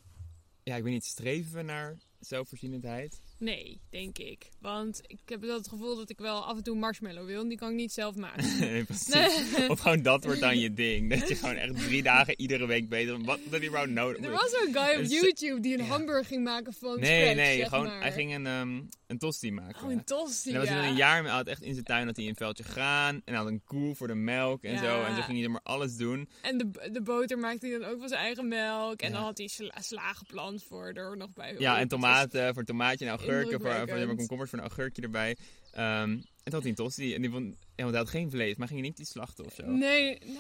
ja, 0.63 0.75
ik 0.75 0.83
weet 0.83 0.94
niet, 0.94 1.06
streven 1.06 1.54
we 1.54 1.62
naar 1.62 1.98
zelfvoorzienendheid? 2.19 3.21
Nee, 3.39 3.81
denk 3.89 4.18
ik. 4.18 4.50
Want 4.62 5.01
ik 5.07 5.19
heb 5.25 5.42
wel 5.42 5.57
het 5.57 5.68
gevoel 5.68 5.95
dat 5.95 6.10
ik 6.10 6.18
wel 6.19 6.45
af 6.45 6.57
en 6.57 6.63
toe 6.63 6.75
marshmallow 6.75 7.25
wil. 7.25 7.42
En 7.42 7.48
die 7.48 7.57
kan 7.57 7.69
ik 7.69 7.75
niet 7.75 7.92
zelf 7.94 8.16
maken. 8.16 8.45
Nee, 8.60 8.84
precies. 8.84 9.68
Of 9.68 9.80
gewoon 9.80 10.01
dat 10.01 10.24
wordt 10.24 10.39
dan 10.39 10.60
je 10.60 10.74
ding. 10.74 11.10
Dat 11.10 11.28
je 11.28 11.36
gewoon 11.42 11.56
echt 11.56 11.75
drie 11.75 12.04
dagen 12.04 12.39
iedere 12.42 12.66
week 12.66 12.89
bezig 12.89 13.12
bent. 13.16 13.25
Wat 13.25 13.39
heb 13.50 13.62
je 13.62 13.69
nou 13.69 13.89
nodig? 13.92 14.24
Er 14.25 14.31
was 14.31 14.50
zo'n 14.51 14.74
guy 14.74 14.94
op 14.95 15.00
Een 15.00 15.07
s- 15.07 15.12
YouTube 15.12 15.60
die 15.60 15.74
een 15.78 15.84
Ja. 15.84 15.89
hamburger 15.89 16.25
ging 16.25 16.44
maken 16.44 16.74
van 16.74 17.00
Nee, 17.00 17.19
scratch, 17.22 17.36
nee, 17.36 17.57
zeg 17.57 17.68
gewoon, 17.69 17.86
maar. 17.86 18.01
hij 18.01 18.12
ging 18.12 18.36
een, 18.36 18.45
ehm 18.45 18.81
een 19.07 19.18
tosti 19.18 19.51
maken. 19.51 19.83
Oh, 19.86 19.92
een 19.92 20.04
tosti, 20.04 20.51
en 20.51 20.60
was 20.60 20.68
dan 20.69 20.78
een 20.78 20.95
jaar 20.95 21.18
mee, 21.22 21.28
hij 21.30 21.38
had 21.38 21.48
echt 21.48 21.62
in 21.62 21.74
zijn 21.74 21.86
tuin 21.86 22.06
had 22.06 22.16
hij 22.16 22.28
een 22.28 22.36
veldje 22.36 22.63
graan. 22.63 23.16
En 23.16 23.22
hij 23.25 23.36
had 23.36 23.48
een 23.48 23.62
koe 23.66 23.95
voor 23.95 24.07
de 24.07 24.16
melk 24.16 24.63
en 24.63 24.72
Ja. 24.72 24.78
zo. 24.83 25.04
En 25.04 25.16
zo 25.16 25.22
ging 25.22 25.38
hij 25.38 25.44
er 25.45 25.51
maar 25.51 25.62
alles 25.63 25.95
doen. 25.95 26.30
En 26.42 26.57
de, 26.57 26.90
de 26.92 27.01
boter 27.01 27.38
maakte 27.38 27.68
hij 27.68 27.80
dan 27.80 27.90
ook 27.90 28.00
van 28.00 28.07
zijn 28.07 28.22
eigen 28.22 28.48
melk. 28.48 29.01
En 29.01 29.12
dan 29.12 29.22
had 29.22 29.38
hij 29.38 29.48
sla, 29.48 29.81
sla 29.81 30.13
geplant 30.13 30.63
voor 30.63 30.92
er 30.94 31.18
nog 31.18 31.33
bij. 31.33 31.56
Ja, 31.57 31.80
en 31.80 31.88
tomaten 31.88 32.54
voor 32.54 32.63
tomaatje 32.63 33.06
en 33.06 33.12
augurken. 33.28 33.52
Voor, 33.52 33.60
voor 33.60 33.70
Indrukwekkend. 33.70 33.98
zeg 34.00 34.08
maar, 34.08 34.16
komkommers 34.16 34.50
voor 34.50 34.60
een 34.60 34.66
augurkje 34.66 35.02
erbij. 35.02 35.38
Ehm, 35.72 36.10
en 36.12 36.20
toen 36.44 36.54
had 36.54 36.62
hij 36.62 36.70
een 36.70 36.76
tosti. 36.76 37.14
En 37.16 37.22
die 37.22 37.32
vond, 37.32 37.46
ja, 37.76 37.84
want 37.84 37.90
hij 37.90 38.00
had 38.00 38.10
geen 38.10 38.30
vlees. 38.30 38.56
Maar 38.56 38.68
ging 38.68 38.80
hij 38.80 38.88
niet 38.90 38.98
die 38.98 39.06
slachten 39.06 39.46
of 39.46 39.54
zo? 39.54 39.66
Nee, 39.66 40.18
nou, 40.26 40.38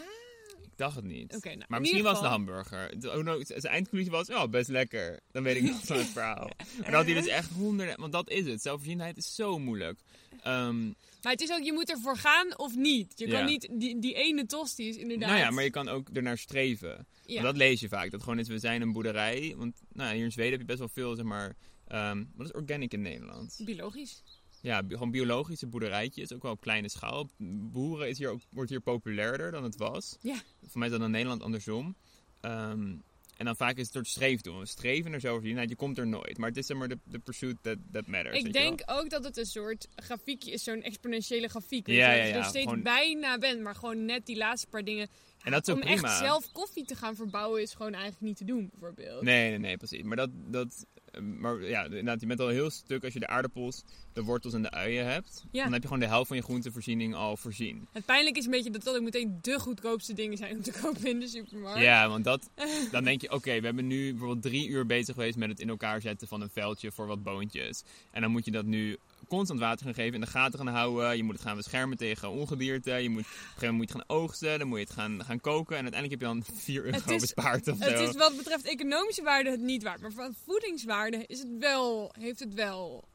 Ik 0.63 0.83
dacht 0.83 0.95
het 0.95 1.05
niet. 1.05 1.35
Oké, 1.35 1.47
nou, 1.55 1.63
maar 1.67 1.79
misschien 1.79 2.03
was 2.03 2.13
het 2.13 2.21
de 2.21 2.27
hamburger. 2.29 2.99
De- 2.99 3.11
oh, 3.11 3.23
no, 3.23 3.43
Zijn 3.43 3.61
eindconclusie 3.61 4.11
was, 4.11 4.27
ja, 4.27 4.47
best 4.47 4.69
lekker. 4.69 5.19
Dan 5.31 5.43
weet 5.43 5.55
ik 5.55 5.63
nog 5.63 5.85
van 5.85 5.97
het 5.97 6.07
verhaal. 6.07 6.49
Maar 6.77 6.85
dan 6.85 6.93
had 6.93 7.05
hij 7.05 7.13
dus 7.13 7.27
echt 7.27 7.51
honderden... 7.51 7.99
Want 7.99 8.11
dat 8.11 8.29
is 8.29 8.45
het. 8.45 8.61
Zelfvoorzienendheid 8.61 9.17
is 9.17 9.35
zo 9.35 9.59
moeilijk. 9.59 9.99
Ehm, 10.43 10.85
maar 11.21 11.31
het 11.31 11.41
is 11.41 11.51
ook, 11.51 11.63
je 11.63 11.73
moet 11.73 11.89
ervoor 11.89 12.17
gaan 12.17 12.57
of 12.57 12.75
niet. 12.75 13.13
Je 13.15 13.27
Ja. 13.27 13.37
kan 13.37 13.45
niet, 13.45 13.67
die, 13.71 13.99
die 13.99 14.13
ene 14.13 14.45
tosti 14.45 14.87
is 14.87 14.95
inderdaad... 14.95 15.29
nou 15.29 15.41
ja, 15.41 15.49
maar 15.51 15.63
je 15.63 15.69
kan 15.69 15.87
ook 15.89 16.09
ernaar 16.13 16.37
streven. 16.37 17.07
Ja. 17.25 17.33
Want 17.33 17.45
dat 17.45 17.55
lees 17.57 17.79
je 17.79 17.87
vaak. 17.87 18.11
Dat 18.11 18.23
gewoon 18.23 18.39
is, 18.39 18.47
we 18.47 18.59
zijn 18.59 18.81
een 18.81 18.91
boerderij. 18.91 19.53
Want 19.57 19.75
nou, 19.93 20.15
hier 20.15 20.23
in 20.23 20.31
Zweden 20.31 20.51
heb 20.51 20.61
je 20.61 20.65
best 20.65 20.79
wel 20.79 20.89
veel, 20.89 21.15
zeg 21.15 21.25
maar... 21.25 21.55
ehm, 21.87 22.23
wat 22.35 22.45
is 22.47 22.53
organic 22.53 22.93
in 22.93 23.01
Nederland? 23.01 23.59
Biologisch. 23.65 24.23
Ja, 24.61 24.83
bi- 24.83 24.93
gewoon 24.93 25.11
biologische 25.11 25.67
boerderijtjes. 25.67 26.33
Ook 26.33 26.41
wel 26.43 26.51
op 26.51 26.61
kleine 26.61 26.89
schaal. 26.89 27.29
Boeren 27.37 28.09
is 28.09 28.17
hier 28.17 28.29
ook, 28.29 28.41
wordt 28.49 28.69
hier 28.69 28.79
populairder 28.81 29.51
dan 29.51 29.63
het 29.63 29.75
was. 29.77 30.17
Ja. 30.21 30.35
Voor 30.67 30.79
mij 30.79 30.87
is 30.87 30.93
dat 30.93 31.03
in 31.03 31.11
Nederland 31.11 31.41
andersom. 31.43 31.95
Ehm, 32.41 32.95
en 33.37 33.45
dan 33.45 33.55
vaak 33.55 33.75
is 33.77 33.83
het 33.83 33.93
door 33.93 34.01
het 34.01 34.11
streefdoel. 34.11 34.59
We 34.59 34.65
streven 34.65 35.13
er 35.13 35.19
zo 35.19 35.35
over. 35.35 35.53
Nou, 35.53 35.67
je 35.67 35.75
komt 35.75 35.97
er 35.97 36.07
nooit. 36.07 36.37
Maar 36.37 36.49
het 36.49 36.57
is 36.57 36.65
zeg 36.65 36.77
maar 36.77 36.87
de, 36.87 36.97
de 37.03 37.19
pursuit 37.19 37.55
that, 37.61 37.77
that 37.91 38.07
matters. 38.07 38.37
Ik 38.37 38.53
denk 38.53 38.81
ook 38.85 39.09
dat 39.09 39.23
het 39.23 39.37
een 39.37 39.45
soort 39.45 39.87
grafiekje 39.95 40.51
is, 40.51 40.63
zo'n 40.63 40.81
exponentiële 40.81 41.47
grafiek. 41.47 41.87
Ja, 41.87 41.93
ja, 42.11 42.17
Dat 42.17 42.27
je 42.27 42.33
ja, 42.33 42.37
er 42.37 42.43
steeds 42.45 42.65
gewoon- 42.65 42.83
bijna 42.83 43.37
bent, 43.37 43.61
maar 43.61 43.75
gewoon 43.75 44.05
net 44.05 44.25
die 44.25 44.37
laatste 44.37 44.67
paar 44.67 44.83
dingen. 44.83 45.07
En 45.43 45.51
dat 45.51 45.67
is 45.67 45.73
ook 45.73 45.79
Om 45.81 45.85
prima. 45.91 46.07
echt 46.07 46.17
zelf 46.17 46.51
koffie 46.51 46.85
te 46.85 46.95
gaan 46.95 47.15
verbouwen 47.15 47.61
is 47.61 47.73
gewoon 47.73 47.93
eigenlijk 47.93 48.23
niet 48.23 48.37
te 48.37 48.45
doen, 48.45 48.69
bijvoorbeeld. 48.71 49.21
Nee, 49.21 49.49
nee, 49.49 49.57
nee, 49.59 49.77
precies. 49.77 50.03
Maar 50.03 50.17
dat, 50.17 50.29
dat 50.33 50.85
maar 51.21 51.61
ja, 51.61 51.83
inderdaad, 51.83 52.19
je 52.19 52.27
bent 52.27 52.39
al 52.39 52.47
een 52.47 52.53
heel 52.53 52.69
stuk 52.69 53.03
als 53.03 53.13
je 53.13 53.19
de 53.19 53.27
aardappels, 53.27 53.83
de 54.13 54.23
wortels 54.23 54.53
en 54.53 54.61
de 54.61 54.71
uien 54.71 55.05
hebt. 55.05 55.45
Ja. 55.51 55.63
Dan 55.63 55.73
heb 55.73 55.81
je 55.81 55.87
gewoon 55.87 56.03
de 56.03 56.09
helft 56.09 56.27
van 56.27 56.37
je 56.37 56.43
groentevoorziening 56.43 57.15
al 57.15 57.37
voorzien. 57.37 57.87
Het 57.91 58.05
pijnlijke 58.05 58.39
is 58.39 58.45
een 58.45 58.51
beetje 58.51 58.71
dat 58.71 58.83
dat 58.83 58.95
ook 58.95 59.01
meteen 59.01 59.37
de 59.41 59.59
goedkoopste 59.59 60.13
dingen 60.13 60.37
zijn 60.37 60.55
om 60.55 60.61
te 60.61 60.71
kopen 60.81 61.05
in 61.05 61.19
de 61.19 61.27
supermarkt. 61.27 61.79
Ja, 61.79 62.09
want 62.09 62.23
dat, 62.23 62.49
dan 62.91 63.03
denk 63.03 63.21
je, 63.21 63.31
oké, 63.31 63.59
we 63.59 63.65
hebben 63.65 63.87
nu 63.87 64.09
bijvoorbeeld 64.09 64.41
drie 64.41 64.67
uur 64.67 64.85
bezig 64.85 65.15
geweest 65.15 65.37
met 65.37 65.49
het 65.49 65.59
in 65.59 65.69
elkaar 65.69 66.01
zetten 66.01 66.27
van 66.27 66.41
een 66.41 66.49
veldje 66.49 66.91
voor 66.91 67.07
wat 67.07 67.23
boontjes. 67.23 67.83
En 68.11 68.21
dan 68.21 68.31
moet 68.31 68.45
je 68.45 68.51
dat 68.51 68.65
nu 68.65 68.97
constant 69.27 69.59
water 69.59 69.85
gaan 69.85 69.93
geven, 69.93 70.13
in 70.13 70.21
de 70.21 70.27
gaten 70.27 70.59
gaan 70.59 70.67
houden. 70.67 71.17
Je 71.17 71.23
moet 71.23 71.33
het 71.35 71.43
gaan 71.43 71.55
beschermen 71.55 71.97
tegen 71.97 72.29
ongedierte. 72.29 72.91
Je 72.91 73.09
moet, 73.09 73.21
op 73.21 73.27
een 73.27 73.33
gegeven 73.35 73.67
moment 73.67 73.77
moet 73.77 73.87
je 73.89 73.93
het 73.97 74.05
gaan 74.07 74.17
oogsten, 74.17 74.59
dan 74.59 74.67
moet 74.67 74.77
je 74.79 74.83
het 74.83 74.93
gaan, 74.93 75.23
gaan 75.25 75.41
koken. 75.41 75.77
En 75.77 75.81
uiteindelijk 75.83 76.21
heb 76.21 76.29
je 76.31 76.35
dan 76.35 76.57
4 76.63 76.83
euro 76.85 76.97
Het 76.97 77.09
is- 77.11 77.21
bespaard 77.21 77.67
of 77.67 77.79
Het 77.79 77.97
zo. 77.97 78.03
is 78.09 78.15
wat 78.15 78.37
betreft 78.37 78.65
economische 78.65 79.23
waarde 79.23 79.49
het 79.51 79.61
niet 79.61 79.83
waard. 79.83 80.01
Maar 80.01 80.11
van 80.11 80.35
voedingswaarde 80.45 81.23
is 81.27 81.39
het 81.39 81.57
wel, 81.59 82.11
heeft 82.19 82.39
het 82.39 82.53
wel 82.53 83.07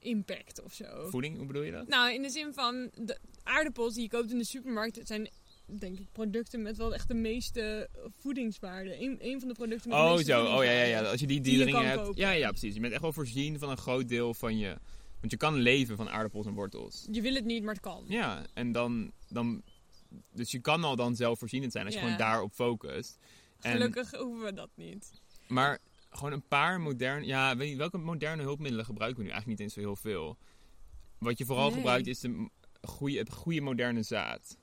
impact 0.00 0.62
of 0.62 0.72
zo. 0.72 1.08
Voeding, 1.10 1.36
hoe 1.36 1.46
bedoel 1.46 1.62
je 1.62 1.72
dat? 1.72 1.88
Nou, 1.88 2.12
in 2.14 2.22
de 2.22 2.30
zin 2.30 2.52
van 2.54 2.90
de 2.94 3.18
aardappels 3.42 3.94
die 3.94 4.02
je 4.02 4.08
koopt 4.08 4.30
in 4.30 4.38
de 4.38 4.44
supermarkt, 4.44 4.96
het 4.96 5.06
zijn 5.06 5.28
denk 5.78 5.98
ik 5.98 6.06
producten 6.12 6.62
met 6.62 6.76
wel 6.76 6.94
echt 6.94 7.08
de 7.08 7.14
meeste 7.14 7.88
voedingswaarde. 8.18 9.00
Een, 9.02 9.16
een 9.20 9.38
van 9.40 9.48
de 9.48 9.54
producten 9.54 9.88
met 9.90 9.98
de 9.98 10.04
Oh, 10.04 10.10
meeste 10.14 10.32
zo. 10.32 10.44
Oh, 10.44 10.64
ja, 10.64 10.70
ja, 10.70 10.82
ja. 10.84 11.02
Als 11.02 11.20
je 11.20 11.26
die, 11.26 11.40
Die 11.40 11.56
die 11.64 11.66
je 11.66 11.74
hebt. 11.76 11.96
kopen. 12.02 12.16
Ja, 12.20 12.30
ja, 12.30 12.48
precies. 12.48 12.74
Je 12.74 12.80
bent 12.80 12.92
echt 12.92 13.02
wel 13.02 13.12
voorzien 13.12 13.58
van 13.58 13.70
een 13.70 13.76
groot 13.76 14.08
deel 14.08 14.34
van 14.34 14.58
je. 14.58 14.76
Want 15.20 15.32
je 15.32 15.36
kan 15.36 15.54
leven 15.54 15.96
van 15.96 16.08
aardappels 16.10 16.46
en 16.46 16.54
wortels. 16.54 17.06
Je 17.10 17.20
wil 17.20 17.34
het 17.34 17.44
niet, 17.44 17.62
maar 17.62 17.74
het 17.74 17.82
kan. 17.82 18.04
Ja, 18.08 18.46
en 18.54 18.72
dan. 18.72 19.12
dan 19.28 19.62
dus 20.32 20.50
je 20.50 20.60
kan 20.60 20.84
al 20.84 20.96
dan 20.96 21.16
zelfvoorzienend 21.16 21.72
zijn 21.72 21.84
als 21.84 21.94
je 21.94 22.00
Ja. 22.00 22.06
gewoon 22.06 22.20
daarop 22.20 22.52
focust. 22.52 23.18
En, 23.60 23.72
Gelukkig 23.72 24.10
hoeven 24.10 24.44
we 24.44 24.52
dat 24.52 24.70
niet. 24.74 25.20
Maar 25.48 25.78
gewoon 26.10 26.32
een 26.32 26.46
paar 26.48 26.80
moderne. 26.80 27.26
Ja, 27.26 27.56
weet 27.56 27.70
je, 27.70 27.76
welke 27.76 27.98
moderne 27.98 28.42
hulpmiddelen 28.42 28.84
gebruiken 28.84 29.18
we 29.18 29.24
nu? 29.24 29.30
Eigenlijk 29.30 29.60
niet 29.60 29.68
eens 29.68 29.76
zo 29.84 29.86
heel 29.88 29.96
veel. 29.96 30.36
Wat 31.18 31.38
je 31.38 31.44
vooral 31.44 31.66
Nee. 31.66 31.74
gebruikt 31.76 32.06
is 32.06 32.20
de 32.20 32.48
goede, 32.80 33.18
het 33.18 33.32
goede 33.32 33.60
moderne 33.60 34.02
zaad. 34.02 34.56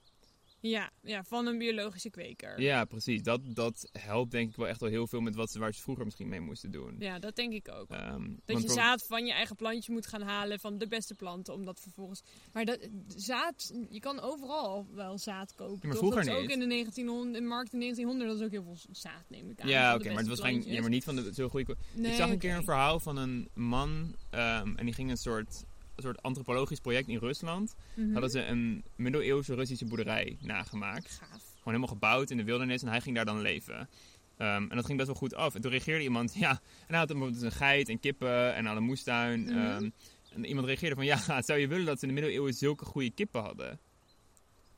Ja, 0.70 0.92
ja, 1.02 1.24
van 1.24 1.46
een 1.46 1.58
biologische 1.58 2.10
kweker. 2.10 2.62
Ja, 2.62 2.86
precies. 2.86 3.24
Dat, 3.24 3.42
dat 3.44 3.90
helpt 3.92 4.32
denk 4.32 4.50
ik 4.50 4.56
wel 4.56 4.68
echt 4.68 4.80
wel 4.80 4.90
heel 4.90 5.08
veel 5.08 5.22
met 5.22 5.36
wat 5.36 5.52
ze, 5.52 5.60
waar 5.60 5.74
ze 5.74 5.82
vroeger 5.82 6.06
misschien 6.06 6.28
mee 6.28 6.40
moesten 6.40 6.72
doen. 6.72 6.96
Ja, 7.00 7.20
dat 7.20 7.36
denk 7.36 7.54
ik 7.54 7.70
ook. 7.70 7.90
Ehm, 7.90 8.34
Dat 8.46 8.62
je 8.62 8.70
zaad 8.70 9.06
van 9.08 9.26
je 9.26 9.34
eigen 9.34 9.56
plantje 9.56 9.92
moet 9.92 10.08
gaan 10.08 10.22
halen 10.22 10.60
van 10.60 10.78
de 10.78 10.88
beste 10.88 11.16
planten, 11.16 11.54
omdat 11.54 11.80
vervolgens... 11.80 12.22
Maar 12.54 12.66
dat, 12.66 12.90
zaad, 13.16 13.74
je 13.90 14.00
kan 14.00 14.20
overal 14.20 14.88
wel 14.94 15.18
zaad 15.18 15.56
kopen, 15.56 15.88
maar 15.88 15.90
toch? 15.90 15.98
vroeger 15.98 16.24
dat 16.26 16.34
is 16.34 16.42
ook 16.42 16.42
niet. 16.42 16.52
in 16.52 16.60
de 16.60 16.68
1900, 16.68 17.36
in 17.36 17.44
de 17.44 17.50
markt 17.50 17.74
in 17.74 17.80
1900, 17.80 18.30
dat 18.30 18.40
is 18.40 18.46
ook 18.46 18.66
heel 18.66 18.76
veel 18.76 18.96
zaad, 18.96 19.24
neem 19.28 19.50
ik 19.50 19.62
aan. 19.62 19.68
Ja, 19.68 19.96
oké, 19.96 20.08
maar 20.08 20.18
het 20.18 20.28
was 20.28 20.40
geen, 20.40 20.64
ja, 20.66 20.82
maar 20.82 20.90
niet 20.90 21.04
van 21.04 21.16
de 21.16 21.34
zo 21.34 21.50
goede. 21.50 21.76
Nee, 21.94 22.12
ik 22.12 22.18
zag 22.18 22.30
een 22.30 22.38
keer 22.38 22.56
een 22.56 22.64
verhaal 22.64 23.00
van 23.00 23.18
een 23.18 23.50
man 23.54 24.16
ehm, 24.30 24.76
en 24.76 24.86
die 24.86 24.94
ging 24.94 25.10
een 25.10 25.18
soort, 25.18 25.64
een 25.96 26.04
soort 26.04 26.22
antropologisch 26.22 26.80
project 26.80 27.08
in 27.08 27.18
Rusland. 27.18 27.76
Mhm. 27.94 28.12
Hadden 28.12 28.30
ze 28.30 28.46
een 28.46 28.84
middeleeuwse 28.96 29.56
Russische 29.56 29.86
boerderij 29.86 30.38
nagemaakt. 30.42 31.10
Gaaf. 31.10 31.30
Gewoon 31.30 31.64
helemaal 31.64 31.88
gebouwd 31.88 32.30
in 32.30 32.38
de 32.38 32.44
wildernis 32.44 32.82
en 32.82 32.88
hij 32.88 33.02
ging 33.02 33.16
daar 33.16 33.26
dan 33.26 33.42
leven. 33.42 33.90
Ehm, 34.38 34.70
en 34.70 34.76
dat 34.76 34.86
ging 34.86 34.98
best 34.98 35.10
wel 35.10 35.20
goed 35.20 35.36
af. 35.36 35.56
En 35.56 35.62
toen 35.62 35.72
reageerde 35.72 36.04
iemand, 36.04 36.34
ja, 36.46 36.50
en 36.50 36.60
hij 36.88 36.98
had 36.98 37.08
bijvoorbeeld 37.08 37.42
een 37.42 37.52
geit 37.52 37.90
en 37.90 38.00
kippen 38.00 38.56
en 38.56 38.68
aan 38.68 38.78
een 38.78 38.84
moestuin. 38.84 39.42
Mhm. 39.44 39.58
Ehm, 39.58 39.90
en 40.34 40.46
iemand 40.46 40.68
reageerde 40.68 40.96
van, 40.96 41.06
ja, 41.06 41.42
zou 41.42 41.60
je 41.60 41.68
willen 41.68 41.86
dat 41.86 42.00
ze 42.00 42.08
in 42.08 42.16
de 42.16 42.22
middeleeuwen 42.22 42.54
zulke 42.54 42.86
goede 42.86 43.12
kippen 43.12 43.42
hadden? 43.42 43.80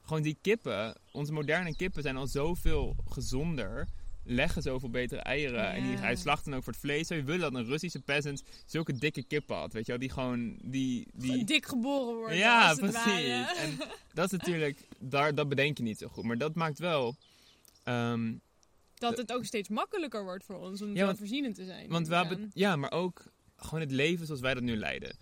Gewoon 0.01 0.21
die 0.21 0.37
kippen, 0.41 0.95
onze 1.11 1.33
moderne 1.33 1.75
kippen 1.75 2.01
zijn 2.01 2.17
al 2.17 2.27
zoveel 2.27 2.95
gezonder, 3.09 3.87
leggen 4.27 4.61
zoveel 4.61 4.89
betere 4.89 5.21
eieren. 5.21 5.71
En 5.71 5.83
die, 5.83 5.91
Ja. 5.91 5.97
hij 5.97 6.15
slacht 6.15 6.45
dan 6.45 6.55
ook 6.55 6.63
voor 6.63 6.73
het 6.73 6.81
vlees. 6.81 7.07
Zou 7.07 7.19
je 7.19 7.25
willen 7.25 7.51
dat 7.51 7.61
een 7.61 7.67
Russische 7.67 7.99
peasant 7.99 8.43
zulke 8.65 8.93
dikke 8.93 9.23
kippen 9.23 9.55
had, 9.55 9.73
weet 9.73 9.85
je 9.85 9.91
wel? 9.91 10.01
Die 10.01 10.09
gewoon, 10.09 10.57
die... 10.63 11.07
die... 11.13 11.43
Dik 11.43 11.65
geboren 11.65 12.15
worden. 12.15 12.37
Ja, 12.37 12.73
precies. 12.75 13.55
En 13.57 13.77
dat 14.13 14.25
is 14.25 14.39
natuurlijk, 14.39 14.77
daar, 14.99 15.35
dat 15.35 15.49
bedenk 15.49 15.77
je 15.77 15.83
niet 15.83 15.97
zo 15.97 16.07
goed. 16.07 16.23
Maar 16.23 16.37
dat 16.37 16.55
maakt 16.55 16.79
wel... 16.79 17.15
ehm, 17.83 18.33
Dat 18.95 19.17
het 19.17 19.33
ook 19.33 19.45
steeds 19.45 19.69
makkelijker 19.69 20.23
wordt 20.23 20.43
voor 20.43 20.59
ons 20.59 20.81
om 20.81 20.89
Ja, 20.89 20.95
zelfvoorzienend 21.05 21.55
te 21.55 21.65
zijn. 21.65 21.89
want 21.89 22.07
we 22.07 22.13
Ja. 22.13 22.25
hebben, 22.27 22.51
ja, 22.53 22.75
maar 22.75 22.91
ook 22.91 23.23
gewoon 23.55 23.79
het 23.79 23.91
leven 23.91 24.25
zoals 24.25 24.41
wij 24.41 24.53
dat 24.53 24.63
nu 24.63 24.75
leiden. 24.77 25.15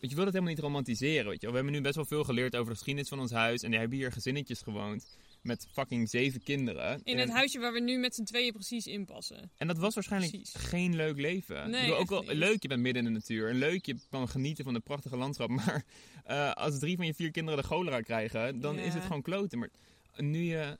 Weet 0.00 0.10
je, 0.10 0.16
wil 0.16 0.24
het 0.24 0.34
helemaal 0.34 0.54
niet 0.54 0.64
romantiseren, 0.64 1.24
weet 1.24 1.34
je 1.40 1.40
wel. 1.40 1.50
We 1.50 1.56
hebben 1.56 1.72
nu 1.74 1.80
best 1.80 1.94
wel 1.94 2.04
veel 2.04 2.24
geleerd 2.24 2.56
over 2.56 2.68
de 2.70 2.76
geschiedenis 2.76 3.08
van 3.08 3.20
ons 3.20 3.30
huis. 3.30 3.62
En 3.62 3.70
die 3.70 3.78
hebben 3.78 3.98
hier 3.98 4.12
gezinnetjes 4.12 4.62
gewoond 4.62 5.16
met 5.46 5.66
fucking 5.72 6.08
zeven 6.10 6.42
kinderen. 6.42 7.00
In 7.04 7.12
en, 7.14 7.18
het 7.18 7.30
huisje 7.30 7.58
waar 7.58 7.72
we 7.72 7.80
nu 7.80 7.98
met 7.98 8.14
z'n 8.14 8.22
tweeën 8.24 8.52
precies 8.52 8.86
in 8.86 9.04
passen. 9.04 9.50
en 9.56 9.66
dat 9.66 9.78
was 9.78 9.94
waarschijnlijk 9.94 10.32
Precies. 10.32 10.54
geen 10.54 10.96
leuk 10.96 11.16
leven. 11.20 11.70
Nee, 11.70 11.80
bedoel, 11.80 11.96
ook 11.96 12.08
wel 12.08 12.22
niet. 12.22 12.32
leuk, 12.32 12.62
je 12.62 12.68
bent 12.68 12.80
midden 12.80 13.06
in 13.06 13.12
de 13.12 13.18
natuur. 13.18 13.48
En 13.48 13.56
leuk, 13.56 13.86
je 13.86 13.96
kan 14.10 14.28
genieten 14.28 14.64
van 14.64 14.74
het 14.74 14.84
prachtige 14.84 15.16
landschap. 15.16 15.48
Maar 15.58 15.84
eh, 16.24 16.52
als 16.52 16.78
drie 16.78 16.96
van 16.96 17.06
je 17.06 17.14
vier 17.14 17.30
kinderen 17.30 17.60
de 17.60 17.66
cholera 17.66 18.00
krijgen, 18.00 18.60
dan 18.60 18.76
Ja. 18.76 18.82
is 18.82 18.94
het 18.94 19.02
gewoon 19.02 19.22
kloten. 19.22 19.58
Maar 19.58 19.70
nu 20.16 20.38
je 20.42 20.78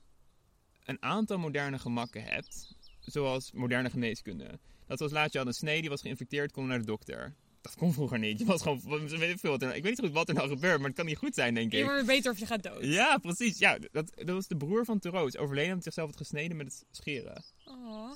een 0.84 1.02
aantal 1.02 1.38
moderne 1.38 1.78
gemakken 1.78 2.22
hebt, 2.22 2.74
zoals 3.00 3.52
moderne 3.52 3.90
geneeskunde. 3.90 4.58
Dat 4.86 4.98
was 4.98 5.12
laatst, 5.12 5.32
je 5.32 5.38
had 5.38 5.46
een 5.46 5.54
snee, 5.54 5.80
die 5.80 5.90
was 5.90 6.00
geïnfecteerd, 6.00 6.52
kon 6.52 6.66
naar 6.66 6.78
de 6.78 6.84
dokter. 6.84 7.34
Dat 7.66 7.76
kon 7.76 7.92
vroeger 7.92 8.18
niet. 8.18 8.38
Je 8.38 8.44
was 8.44 8.62
gewoon, 8.62 8.80
weet 9.08 9.30
ik 9.30 9.38
veel, 9.38 9.50
wat 9.50 9.62
er, 9.62 9.74
ik 9.74 9.82
weet 9.82 9.90
niet 9.90 10.00
goed 10.00 10.12
wat 10.12 10.28
er 10.28 10.34
nou 10.34 10.48
gebeurt, 10.48 10.78
maar 10.78 10.86
het 10.86 10.96
kan 10.96 11.06
niet 11.06 11.16
goed 11.16 11.34
zijn, 11.34 11.54
denk 11.54 11.72
Je 11.72 11.78
ik. 11.78 11.84
wordt 11.84 12.06
beter 12.06 12.32
of 12.32 12.38
je 12.38 12.46
gaat 12.46 12.62
dood. 12.62 12.84
Ja, 12.84 13.18
precies. 13.18 13.58
Ja, 13.58 13.78
dat, 13.92 14.12
dat 14.14 14.28
was 14.28 14.46
de 14.46 14.56
broer 14.56 14.84
van 14.84 14.98
Thoreau. 14.98 15.26
Overleden 15.26 15.72
omdat 15.72 15.72
hij 15.72 15.80
zichzelf 15.82 16.08
had 16.08 16.16
gesneden 16.16 16.56
met 16.56 16.66
het 16.66 16.84
scheren. 16.90 17.44
Oh. 17.64 18.10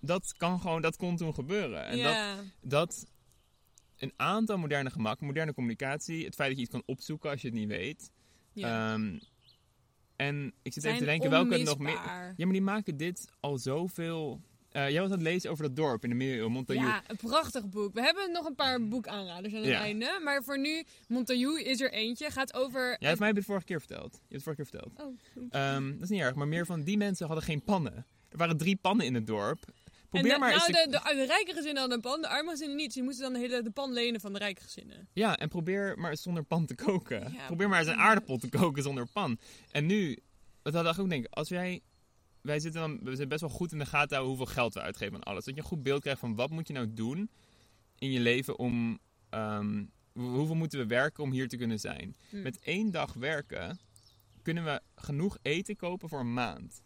Dat 0.00 0.34
kan 0.36 0.60
gewoon, 0.60 0.82
dat 0.82 0.96
kon 0.96 1.16
toen 1.16 1.34
gebeuren. 1.34 1.84
En 1.86 2.02
dat, 2.02 2.44
dat 2.60 3.06
een 3.98 4.12
aantal 4.16 4.58
moderne 4.58 4.90
gemakken, 4.90 5.26
moderne 5.26 5.54
communicatie, 5.54 6.24
het 6.24 6.34
feit 6.34 6.48
dat 6.48 6.56
je 6.58 6.64
iets 6.64 6.72
kan 6.72 6.82
opzoeken 6.86 7.30
als 7.30 7.40
je 7.42 7.48
het 7.48 7.56
niet 7.56 7.68
weet. 7.68 8.10
ja. 8.52 8.92
Ehm, 8.92 9.18
en 10.16 10.52
ik 10.62 10.72
zit 10.72 10.82
Zijn 10.82 10.94
even 10.94 11.06
te 11.06 11.12
denken 11.12 11.30
welke 11.30 11.58
nog 11.58 11.78
meer. 11.78 11.92
Ja, 12.36 12.44
maar 12.44 12.52
die 12.52 12.62
maken 12.62 12.96
dit 12.96 13.30
al 13.40 13.58
zoveel. 13.58 14.40
Eh, 14.72 14.90
jij 14.90 15.00
was 15.00 15.10
aan 15.10 15.16
het 15.16 15.22
lezen 15.26 15.50
over 15.50 15.64
dat 15.64 15.76
dorp 15.76 16.04
in 16.04 16.10
de 16.10 16.16
middeleeuwen, 16.16 16.52
Montaillou. 16.52 16.88
Ja, 16.88 17.02
een 17.06 17.16
prachtig 17.16 17.68
boek. 17.68 17.94
We 17.94 18.02
hebben 18.02 18.32
nog 18.32 18.46
een 18.46 18.54
paar 18.54 18.88
boekaanraders 18.88 19.54
aan 19.54 19.60
het 19.60 19.68
Ja. 19.68 19.80
einde. 19.80 20.20
Maar 20.24 20.42
voor 20.42 20.58
nu, 20.58 20.84
Montaillou 21.08 21.62
is 21.62 21.80
er 21.80 21.92
eentje. 21.92 22.30
Gaat 22.30 22.54
over... 22.54 22.96
Jij 22.98 23.08
hebt 23.08 23.20
mij 23.20 23.30
het 23.30 23.44
vorige 23.44 23.64
keer 23.66 23.78
verteld. 23.78 24.12
Je 24.12 24.18
hebt 24.18 24.32
het 24.32 24.42
vorige 24.42 24.62
keer 24.62 24.70
verteld. 24.80 25.00
Oh, 25.08 25.50
Ehm, 25.50 25.92
dat 25.92 26.02
is 26.02 26.08
niet 26.08 26.20
erg, 26.20 26.34
maar 26.34 26.48
meer 26.48 26.66
van 26.66 26.82
die 26.82 26.96
mensen 26.96 27.26
hadden 27.26 27.44
geen 27.44 27.62
pannen. 27.62 28.06
Er 28.28 28.38
waren 28.38 28.56
drie 28.56 28.76
pannen 28.76 29.06
in 29.06 29.14
het 29.14 29.26
dorp. 29.26 29.58
Probeer 30.08 30.30
en 30.32 30.34
de, 30.40 30.44
maar 30.44 30.52
eens 30.52 30.66
nou, 30.68 30.84
de, 30.90 30.90
de, 30.90 31.14
de 31.16 31.24
rijke 31.26 31.52
gezinnen 31.52 31.76
hadden 31.78 31.96
een 31.96 32.02
pan, 32.10 32.20
de 32.20 32.28
arme 32.28 32.50
gezinnen 32.50 32.76
niet. 32.76 32.84
Dus 32.86 32.94
die 32.94 33.02
moesten 33.02 33.22
dan 33.24 33.32
de 33.32 33.38
hele 33.38 33.62
de 33.62 33.70
pan 33.70 33.92
lenen 33.92 34.20
van 34.20 34.32
de 34.32 34.38
rijke 34.38 34.62
gezinnen. 34.62 35.08
Ja, 35.12 35.36
en 35.36 35.48
probeer 35.48 35.98
maar 35.98 36.10
eens 36.10 36.22
zonder 36.22 36.42
pan 36.42 36.66
te 36.66 36.74
koken. 36.74 37.32
Ja, 37.32 37.46
probeer 37.46 37.68
maar 37.68 37.78
eens 37.78 37.88
een 37.88 37.96
aardappel 37.96 38.38
te 38.38 38.48
koken 38.48 38.82
zonder 38.82 39.06
pan. 39.12 39.38
En 39.70 39.86
nu, 39.86 40.18
wat 40.62 40.74
had 40.74 40.94
ik 40.94 41.00
ook 41.00 41.08
denken, 41.10 41.30
als 41.30 41.48
jij, 41.48 41.80
wij 42.42 42.60
zitten 42.60 42.80
dan, 42.80 42.98
we 43.02 43.16
zijn 43.16 43.28
best 43.28 43.40
wel 43.40 43.50
goed 43.50 43.72
in 43.72 43.78
de 43.78 43.86
gaten 43.86 44.16
houden 44.16 44.36
hoeveel 44.36 44.54
geld 44.54 44.74
we 44.74 44.80
uitgeven 44.80 45.14
aan 45.14 45.22
alles. 45.22 45.44
Dat 45.44 45.54
je 45.54 45.60
een 45.60 45.66
goed 45.66 45.82
beeld 45.82 46.00
krijgt 46.00 46.20
van 46.20 46.34
wat 46.34 46.50
moet 46.50 46.66
je 46.68 46.72
nou 46.74 46.92
doen 46.94 47.30
in 47.98 48.10
je 48.10 48.20
leven 48.20 48.58
om, 48.58 48.98
ehm, 49.30 49.84
hoe- 50.12 50.30
hoeveel 50.36 50.54
moeten 50.54 50.78
we 50.78 50.86
werken 50.86 51.22
om 51.24 51.30
hier 51.30 51.48
te 51.48 51.56
kunnen 51.56 51.80
zijn. 51.80 52.16
Hm. 52.30 52.42
Met 52.42 52.58
één 52.58 52.90
dag 52.90 53.12
werken 53.12 53.78
kunnen 54.42 54.64
we 54.64 54.80
genoeg 54.94 55.38
eten 55.42 55.76
kopen 55.76 56.08
voor 56.08 56.20
een 56.20 56.32
maand. 56.34 56.82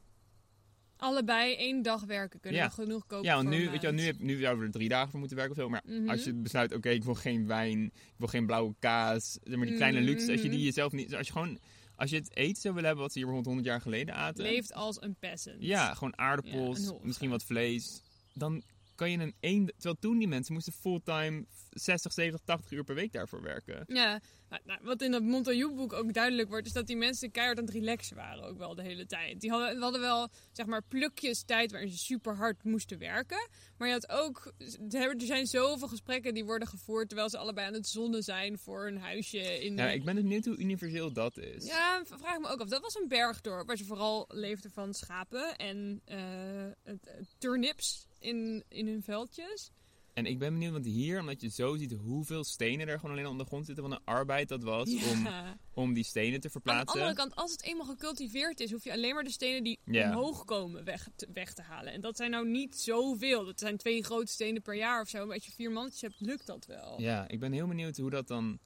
Allebei 0.97 1.55
één 1.55 1.83
dag 1.83 2.05
werken 2.05 2.41
kunnen 2.41 2.61
Ja. 2.61 2.67
we 2.67 2.73
genoeg 2.73 3.07
kopen 3.07 3.25
Ja, 3.27 3.35
want 3.35 3.49
voor 3.49 3.57
nu, 3.57 3.65
een 3.65 3.71
weet 3.71 3.81
je, 3.83 3.93
nu, 3.93 4.03
heb, 4.03 4.19
nu 4.19 4.37
zouden 4.39 4.61
we 4.61 4.67
er 4.67 4.73
drie 4.73 4.89
dagen 4.89 5.11
voor 5.11 5.19
moeten 5.19 5.37
werken 5.37 5.57
of 5.57 5.63
zo. 5.63 5.69
Maar 5.69 5.83
Mhm. 5.87 6.09
als 6.11 6.25
je 6.25 6.35
besluit, 6.35 6.75
oké, 6.75 6.89
ik 6.89 7.05
wil 7.05 7.15
geen 7.15 7.47
wijn, 7.47 7.83
ik 7.85 8.15
wil 8.17 8.29
geen 8.29 8.47
blauwe 8.47 8.75
kaas, 8.79 9.39
zeg 9.43 9.57
maar 9.57 9.67
die 9.67 9.77
kleine 9.77 10.01
luxe, 10.01 10.33
als 10.33 10.43
je 10.43 10.49
die 10.49 10.57
mhm. 10.59 10.67
jezelf 10.67 10.93
niet, 10.93 11.15
als 11.15 11.27
je 11.27 11.33
gewoon, 11.33 11.59
als 11.97 12.11
je 12.11 12.17
het 12.17 12.37
eten 12.37 12.63
zou 12.63 12.75
willen 12.75 12.89
hebben 12.89 13.05
wat 13.05 13.13
ze 13.13 13.19
hier 13.19 13.27
bijvoorbeeld 13.27 13.57
100 13.57 13.75
jaar 13.75 13.81
geleden 13.81 14.15
aten. 14.15 14.45
Leeft 14.45 14.73
als 14.73 15.03
een 15.03 15.17
peasant. 15.19 15.57
Ja, 15.59 15.95
gewoon 15.95 16.19
aardappels, 16.19 16.85
Ja, 16.85 16.93
misschien 17.03 17.31
wat 17.31 17.45
vlees. 17.45 18.03
Dan 18.35 18.63
kan 18.95 19.11
je 19.11 19.19
een 19.19 19.35
één, 19.41 19.67
terwijl 19.67 19.97
toen 20.01 20.19
die 20.19 20.29
mensen 20.29 20.55
moesten 20.55 20.73
fulltime 20.73 21.45
60, 21.79 22.13
70, 22.13 22.41
80 22.45 22.71
uur 22.71 22.85
per 22.85 22.95
week 22.95 23.13
daarvoor 23.13 23.43
werken. 23.43 23.85
Ja, 23.87 24.21
nou, 24.49 24.63
nou, 24.65 24.81
wat 24.83 25.03
in 25.03 25.11
dat 25.11 25.23
Montaillou-boek 25.23 25.93
ook 25.93 26.13
duidelijk 26.13 26.49
wordt, 26.49 26.67
is 26.67 26.73
dat 26.73 26.87
die 26.87 26.97
mensen 26.97 27.31
keihard 27.31 27.59
aan 27.59 27.65
het 27.65 27.75
relaxen 27.75 28.17
waren 28.17 28.45
ook 28.45 28.59
wel 28.59 28.75
de 28.75 28.83
hele 28.83 29.07
tijd. 29.07 29.41
Die 29.41 29.51
hadden, 29.51 29.77
we 29.77 29.83
hadden 29.83 30.01
wel, 30.01 30.29
zeg 30.53 30.67
maar, 30.67 30.83
plukjes 30.83 31.43
tijd 31.43 31.71
waarin 31.71 31.91
ze 31.91 31.99
super 31.99 32.35
hard 32.35 32.65
moesten 32.65 32.99
werken. 32.99 33.49
Maar 33.79 33.89
je 33.89 33.95
had 33.95 34.11
ook, 34.11 34.53
er 34.91 35.15
zijn 35.17 35.47
zoveel 35.47 35.89
gesprekken 35.89 36.35
die 36.35 36.45
worden 36.45 36.69
gevoerd 36.69 37.09
terwijl 37.09 37.31
ze 37.31 37.39
allebei 37.39 37.67
aan 37.67 37.73
het 37.73 37.89
zonnen 37.89 38.23
zijn 38.23 38.59
voor 38.59 38.87
een 38.87 38.99
huisje 38.99 39.65
in... 39.65 39.77
Ja, 39.77 39.91
ik 39.91 40.05
ben 40.05 40.15
benieuwd 40.15 40.45
hoe 40.45 40.59
universeel 40.59 41.13
dat 41.13 41.37
is. 41.39 41.67
Ja, 41.67 42.03
vraag 42.05 42.39
me 42.39 42.49
ook 42.49 42.61
af. 42.61 42.69
Dat 42.69 42.83
was 42.83 42.95
een 42.95 43.09
bergdorp 43.09 43.67
waar 43.67 43.77
ze 43.77 43.85
vooral 43.85 44.25
leefden 44.29 44.71
van 44.71 44.95
schapen 44.95 45.57
en 45.57 46.01
eh, 46.05 46.93
turnips 47.39 48.07
in, 48.19 48.65
in 48.69 48.87
hun 48.87 49.03
veldjes. 49.03 49.71
En 50.17 50.27
ik 50.27 50.39
ben 50.39 50.53
benieuwd, 50.53 50.73
want 50.73 50.85
hier, 50.85 51.21
omdat 51.21 51.41
je 51.41 51.49
zo 51.51 51.77
ziet 51.77 51.93
hoeveel 51.93 52.45
stenen 52.45 52.89
er 52.89 52.99
gewoon 52.99 53.11
alleen 53.17 53.27
onder 53.27 53.43
de 53.45 53.51
grond 53.51 53.67
zitten, 53.67 53.85
van 53.85 53.93
de 53.93 54.01
arbeid 54.05 54.49
dat 54.49 54.63
was 54.63 54.89
om, 54.89 55.25
Ja. 55.25 55.59
om 55.75 55.93
die 55.95 56.05
stenen 56.05 56.31
te 56.31 56.35
Aan 56.35 56.41
de 56.43 56.51
verplaatsen. 56.51 57.01
andere 57.01 57.15
kant, 57.17 57.35
als 57.35 57.51
het 57.53 57.63
eenmaal 57.63 57.87
gecultiveerd 57.87 58.61
is, 58.61 58.71
hoef 58.73 58.85
je 58.85 58.93
alleen 58.93 59.15
maar 59.15 59.25
de 59.25 59.31
stenen 59.31 59.63
die 59.65 59.79
Ja. 59.85 60.09
omhoog 60.11 60.45
komen 60.45 60.85
weg 60.85 61.09
te, 61.17 61.29
weg 61.33 61.53
te 61.55 61.63
halen. 61.63 61.93
En 61.93 62.01
dat 62.01 62.17
zijn 62.17 62.31
nou 62.31 62.49
niet 62.49 62.77
zoveel. 62.77 63.45
Dat 63.45 63.59
zijn 63.61 63.77
twee 63.77 64.03
grote 64.05 64.33
stenen 64.33 64.63
per 64.63 64.75
jaar 64.77 65.01
of 65.01 65.09
zo. 65.09 65.27
Maar 65.27 65.35
als 65.35 65.47
je 65.47 65.53
vier 65.53 65.71
mannetjes 65.71 66.01
hebt, 66.01 66.15
lukt 66.21 66.47
dat 66.47 66.67
wel. 66.67 67.01
Ja, 67.01 67.29
ik 67.29 67.41
ben 67.41 67.53
heel 67.53 67.67
benieuwd 67.67 67.97
hoe 67.97 68.11
dat 68.11 68.29
dan... 68.29 68.59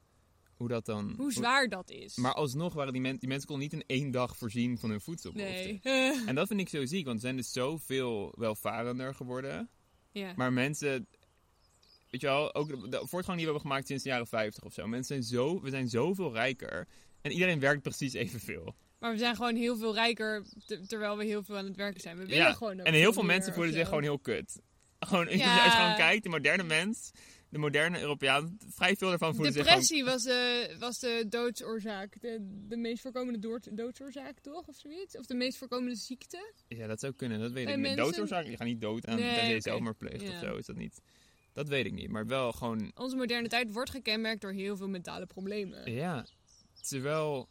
Hoe 0.55 0.69
dat 0.69 0.85
dan 0.85 1.13
Hoe 1.17 1.33
zwaar 1.33 1.67
dat 1.69 1.89
is. 1.89 2.15
Maar 2.15 2.33
alsnog 2.33 2.73
waren 2.73 2.93
die, 2.93 3.01
men, 3.01 3.17
die 3.19 3.27
mensen 3.29 3.47
konden 3.47 3.69
niet 3.69 3.81
in 3.81 3.95
één 3.97 4.11
dag 4.11 4.37
voorzien 4.37 4.77
van 4.77 4.89
hun 4.89 5.01
voedselbehoeften. 5.01 5.79
nee. 5.83 6.25
En 6.25 6.35
dat 6.35 6.47
vind 6.47 6.59
ik 6.59 6.69
zo 6.69 6.85
ziek, 6.85 7.05
want 7.05 7.15
we 7.15 7.21
zijn 7.25 7.35
dus 7.35 7.51
zoveel 7.51 8.33
welvarender 8.37 9.15
geworden. 9.15 9.69
ja. 10.11 10.33
Maar 10.35 10.53
mensen, 10.53 11.07
weet 12.11 12.21
je 12.21 12.27
wel, 12.27 12.53
ook 12.55 12.67
de, 12.67 12.89
de 12.89 12.97
voortgang 13.07 13.37
die 13.37 13.45
we 13.47 13.51
hebben 13.51 13.61
gemaakt 13.61 13.87
sinds 13.87 14.03
de 14.03 14.09
jaren 14.09 14.27
50 14.27 14.63
of 14.63 14.73
zo. 14.73 14.87
Mensen 14.87 15.23
zijn 15.23 15.39
zo, 15.39 15.61
we 15.61 15.69
zijn 15.69 15.89
zoveel 15.89 16.33
rijker. 16.33 16.87
En 17.21 17.31
iedereen 17.31 17.59
werkt 17.59 17.81
precies 17.81 18.13
evenveel. 18.13 18.75
Maar 18.99 19.11
we 19.11 19.17
zijn 19.17 19.35
gewoon 19.35 19.55
heel 19.55 19.77
veel 19.77 19.93
rijker 19.93 20.45
ter- 20.65 20.87
terwijl 20.87 21.17
we 21.17 21.25
heel 21.25 21.43
veel 21.43 21.57
aan 21.57 21.65
het 21.65 21.75
werken 21.75 22.01
zijn. 22.01 22.17
We 22.17 22.25
willen 22.25 22.37
Ja, 22.45 22.53
gewoon 22.53 22.79
ook 22.79 22.85
En 22.85 22.93
heel 22.93 23.13
veel 23.13 23.23
mensen 23.23 23.53
voelen 23.53 23.73
zich 23.73 23.87
gewoon 23.87 24.03
heel 24.03 24.19
kut. 24.19 24.59
Gewoon, 24.99 25.25
als 25.27 25.35
je 25.35 25.69
gewoon 25.69 25.95
kijkt, 25.95 26.23
de 26.23 26.29
moderne 26.29 26.63
mens, 26.63 27.11
de 27.49 27.57
moderne 27.57 27.99
Europeaan, 27.99 28.57
vrij 28.67 28.95
veel 28.95 29.09
daarvan 29.09 29.35
voelen 29.35 29.53
zich 29.53 29.61
gewoon... 29.63 29.79
Depressie 29.79 30.03
was 30.05 30.23
de, 30.23 30.75
was 30.79 30.99
de 30.99 31.25
doodsoorzaak. 31.29 32.21
De, 32.21 32.37
de 32.67 32.77
meest 32.77 33.01
voorkomende 33.01 33.39
dood- 33.39 33.77
doodsoorzaak, 33.77 34.39
toch? 34.39 34.67
Of 34.67 34.75
zoiets? 34.75 35.17
Of 35.17 35.25
de 35.25 35.35
meest 35.35 35.57
voorkomende 35.57 35.95
ziekte? 35.95 36.53
Ja, 36.67 36.87
dat 36.87 36.99
zou 36.99 37.13
kunnen, 37.13 37.39
dat 37.39 37.51
weet 37.51 37.65
Bij 37.65 37.73
ik 37.73 37.79
niet. 37.79 37.87
mensen- 37.87 38.05
Doodsoorzaak, 38.05 38.45
je 38.45 38.55
gaat 38.57 38.67
niet 38.67 38.81
dood 38.81 39.05
aan 39.07 39.15
Nee, 39.15 39.27
tenzij 39.27 39.47
je 39.47 39.53
oké. 39.53 39.61
zelfmoord 39.61 39.97
pleegt 39.97 40.29
of 40.29 40.35
zo, 40.41 40.55
is 40.55 40.65
dat 40.65 40.75
niet... 40.75 41.01
Dat 41.53 41.67
weet 41.67 41.85
ik 41.85 41.93
niet, 41.93 42.09
maar 42.09 42.27
wel 42.27 42.51
gewoon 42.51 42.91
Onze 42.95 43.15
moderne 43.15 43.47
tijd 43.47 43.71
wordt 43.71 43.89
gekenmerkt 43.89 44.41
door 44.41 44.51
heel 44.51 44.77
veel 44.77 44.89
mentale 44.89 45.25
problemen. 45.25 45.91
Ja, 45.91 46.25
terwijl 46.81 47.49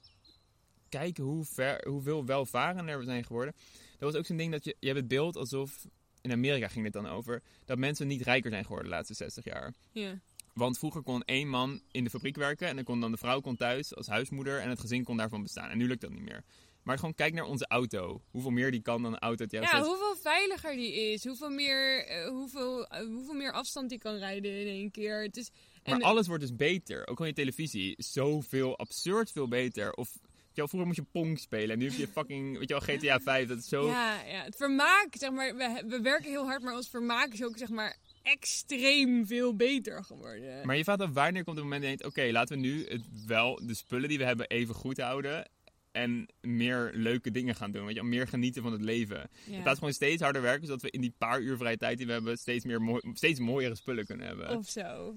kijken 0.89 1.25
hoe 1.25 1.45
ver, 1.45 1.89
hoeveel 1.89 2.25
welvarender 2.25 2.99
we 2.99 3.05
zijn 3.05 3.25
geworden. 3.25 3.55
Dat 3.99 4.13
was 4.13 4.15
ook 4.15 4.27
zo'n 4.27 4.37
ding 4.37 4.53
dat 4.53 4.65
je, 4.65 4.77
je 4.79 4.87
hebt 4.87 4.99
het 4.99 5.09
beeld 5.09 5.37
alsof, 5.37 5.87
in 6.21 6.33
Amerika 6.33 6.69
ging 6.69 6.85
dit 6.85 6.93
dan 6.93 7.07
over, 7.07 7.43
dat 7.65 7.79
mensen 7.79 8.07
niet 8.07 8.23
rijker 8.23 8.51
zijn 8.51 8.65
geworden 8.65 8.91
de 8.91 8.95
laatste 8.95 9.15
60 9.15 9.45
jaar. 9.45 9.75
Ja. 9.93 10.21
Want 10.55 10.79
vroeger 10.79 11.03
kon 11.03 11.23
één 11.25 11.49
man 11.49 11.81
in 11.91 12.05
de 12.05 12.11
fabriek 12.11 12.37
werken 12.37 12.69
en 12.69 12.75
dan 12.75 12.85
kon 12.85 13.01
dan 13.01 13.11
de 13.11 13.17
vrouw 13.17 13.41
kon 13.41 13.57
thuis 13.57 13.95
als 13.95 14.07
huismoeder 14.07 14.61
en 14.61 14.69
het 14.69 14.81
gezin 14.81 15.05
kon 15.05 15.17
daarvan 15.17 15.43
bestaan. 15.43 15.71
En 15.71 15.79
nu 15.79 15.87
lukt 15.87 16.01
dat 16.01 16.11
niet 16.11 16.23
meer. 16.23 16.45
Maar 16.83 16.99
gewoon 16.99 17.15
kijk 17.15 17.35
naar 17.35 17.45
onze 17.45 17.67
auto. 17.69 18.23
Hoeveel 18.31 18.51
meer 18.51 18.71
die 18.71 18.83
kan 18.83 19.03
dan 19.03 19.13
een 19.13 19.19
auto 19.19 19.45
jaren 19.49 19.69
Ja, 19.69 19.77
60. 19.77 19.89
hoeveel 19.89 20.23
veiliger 20.23 20.77
die 20.77 21.13
is. 21.13 21.25
Hoeveel 21.25 21.51
meer, 21.51 22.07
eh, 22.07 22.29
hoeveel, 22.29 22.87
eh, 22.87 23.07
hoeveel 23.07 23.35
meer 23.35 23.53
afstand 23.53 23.89
die 23.89 23.99
kan 23.99 24.17
rijden 24.17 24.61
in 24.61 24.67
één 24.67 24.91
keer. 24.91 25.23
Het 25.23 25.37
is, 25.37 25.51
Maar 25.85 25.95
en, 25.95 26.03
alles 26.03 26.27
wordt 26.27 26.43
dus 26.43 26.57
beter. 26.57 27.07
Ook 27.07 27.21
al 27.21 27.27
je 27.27 27.33
televisie 27.33 27.97
is 27.97 28.13
zoveel, 28.13 28.79
absurd 28.79 29.33
veel 29.33 29.49
beter. 29.49 29.93
Of, 29.93 30.19
je 30.53 30.69
vroeger 30.69 30.87
moest 30.87 30.99
je 30.99 31.07
Pong 31.13 31.39
spelen 31.39 31.71
en 31.71 31.79
nu 31.79 31.89
heb 31.89 31.99
je 31.99 32.09
fucking, 32.09 32.59
weet 32.59 32.69
je 32.69 32.81
wel, 32.81 32.97
GTA 32.97 33.21
5. 33.21 33.49
Dat 33.49 33.59
is 33.59 33.69
zo... 33.69 33.87
Ja, 33.87 34.23
ja, 34.23 34.43
het 34.43 34.57
vermaak, 34.57 35.09
zeg 35.11 35.31
maar, 35.31 35.57
we, 35.57 35.83
we 35.87 36.01
werken 36.01 36.31
heel 36.31 36.45
hard, 36.45 36.63
maar 36.63 36.75
ons 36.75 36.89
vermaak 36.89 37.33
is 37.33 37.45
ook, 37.45 37.59
zeg 37.59 37.69
maar, 37.69 37.97
extreem 38.23 39.27
veel 39.27 39.57
beter 39.57 40.05
geworden. 40.05 40.67
Maar 40.67 40.77
je 40.77 40.85
vaat 40.85 41.01
op 41.01 41.15
wanneer 41.15 41.45
komt 41.45 41.57
het 41.57 41.65
moment 41.65 41.83
dat 41.83 41.91
je 41.91 41.97
denkt, 41.97 42.19
oké, 42.19 42.33
laten 42.33 42.57
we 42.57 42.63
nu 42.63 42.87
het 42.89 43.03
wel, 43.27 43.61
de 43.67 43.75
spullen 43.75 44.09
die 44.09 44.19
we 44.19 44.25
hebben 44.25 44.47
even 44.49 44.75
goed 44.75 45.01
houden. 45.01 45.51
En 45.93 46.27
meer 46.41 46.91
leuke 46.95 47.31
dingen 47.31 47.55
gaan 47.55 47.71
doen. 47.71 47.85
Weet 47.85 47.95
je, 47.95 48.03
meer 48.03 48.29
genieten 48.29 48.63
van 48.63 48.73
het 48.73 48.83
leven. 48.83 49.17
Ja. 49.17 49.25
In 49.45 49.51
plaats 49.51 49.65
van 49.65 49.77
gewoon 49.77 49.93
steeds 49.93 50.23
harder 50.23 50.43
werken, 50.43 50.67
zodat 50.67 50.83
we 50.83 50.91
in 50.91 51.01
die 51.01 51.15
paar 51.19 51.41
uur 51.41 51.57
vrije 51.57 51.77
tijd 51.77 51.99
die 51.99 52.07
we 52.07 52.13
hebben, 52.13 52.37
steeds, 52.39 52.65
meer 52.65 52.83
mooi, 52.83 53.01
steeds 53.13 53.39
mooiere 53.39 53.75
spullen 53.75 54.07
kunnen 54.07 54.27
hebben. 54.27 54.57
Of 54.57 54.69
zo. 54.69 55.15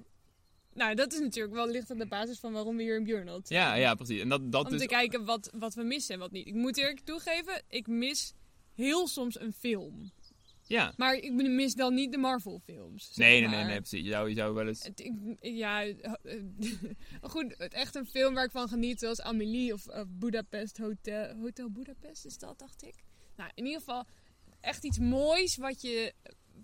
Nou, 0.73 0.95
dat 0.95 1.13
is 1.13 1.19
natuurlijk 1.19 1.53
wel 1.53 1.67
licht 1.67 1.91
aan 1.91 1.97
de 1.97 2.07
basis 2.07 2.39
van 2.39 2.53
waarom 2.53 2.77
we 2.77 2.83
hier 2.83 2.95
in 2.95 3.03
Björnot 3.03 3.47
zijn. 3.47 3.59
Ja, 3.59 3.75
ja, 3.75 3.95
precies. 3.95 4.21
En 4.21 4.29
dat, 4.29 4.51
dat 4.51 4.65
Om 4.65 4.73
is 4.73 4.79
te 4.79 4.87
kijken 4.87 5.25
wat, 5.25 5.49
wat 5.53 5.73
we 5.73 5.83
missen 5.83 6.13
en 6.13 6.19
wat 6.19 6.31
niet. 6.31 6.47
Ik 6.47 6.53
moet 6.53 6.77
eerlijk 6.77 6.99
toegeven, 6.99 7.63
ik 7.69 7.87
mis 7.87 8.33
heel 8.73 9.07
soms 9.07 9.39
een 9.39 9.53
film. 9.53 10.11
Ja. 10.67 10.93
Maar 10.97 11.15
ik 11.15 11.31
mis 11.31 11.73
dan 11.73 11.93
niet 11.93 12.11
de 12.11 12.17
Marvel 12.17 12.61
films. 12.65 13.13
zeg 13.13 13.27
Nee, 13.27 13.41
nee, 13.41 13.49
nee, 13.49 13.63
nee, 13.63 13.77
precies. 13.77 14.03
Je 14.05 14.11
zou, 14.11 14.29
je 14.29 14.35
zou 14.35 14.53
wel 14.53 14.67
eens... 14.67 14.83
Het, 14.83 14.99
ik, 14.99 15.13
ja, 15.39 15.85
goed, 17.21 17.55
het 17.57 17.73
echt 17.73 17.95
een 17.95 18.05
film 18.05 18.33
waar 18.33 18.45
ik 18.45 18.51
van 18.51 18.67
geniet, 18.67 18.99
zoals 18.99 19.21
Amelie 19.21 19.73
of, 19.73 19.87
of 19.87 20.05
Budapest 20.09 20.77
Hotel. 20.77 21.35
Hotel 21.35 21.69
Budapest 21.69 22.25
is 22.25 22.37
dat, 22.37 22.59
dacht 22.59 22.83
ik. 22.83 22.95
Nou, 23.35 23.51
in 23.53 23.65
ieder 23.65 23.79
geval 23.79 24.05
echt 24.61 24.83
iets 24.83 24.99
moois 24.99 25.57
wat 25.57 25.81
je, 25.81 26.13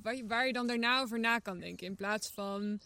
waar, 0.01 0.15
je, 0.15 0.25
waar 0.25 0.47
je 0.47 0.53
dan 0.53 0.67
daarna 0.67 1.01
over 1.01 1.19
na 1.19 1.39
kan 1.39 1.59
denken. 1.59 1.87
In 1.87 1.95
plaats 1.95 2.29
van, 2.29 2.79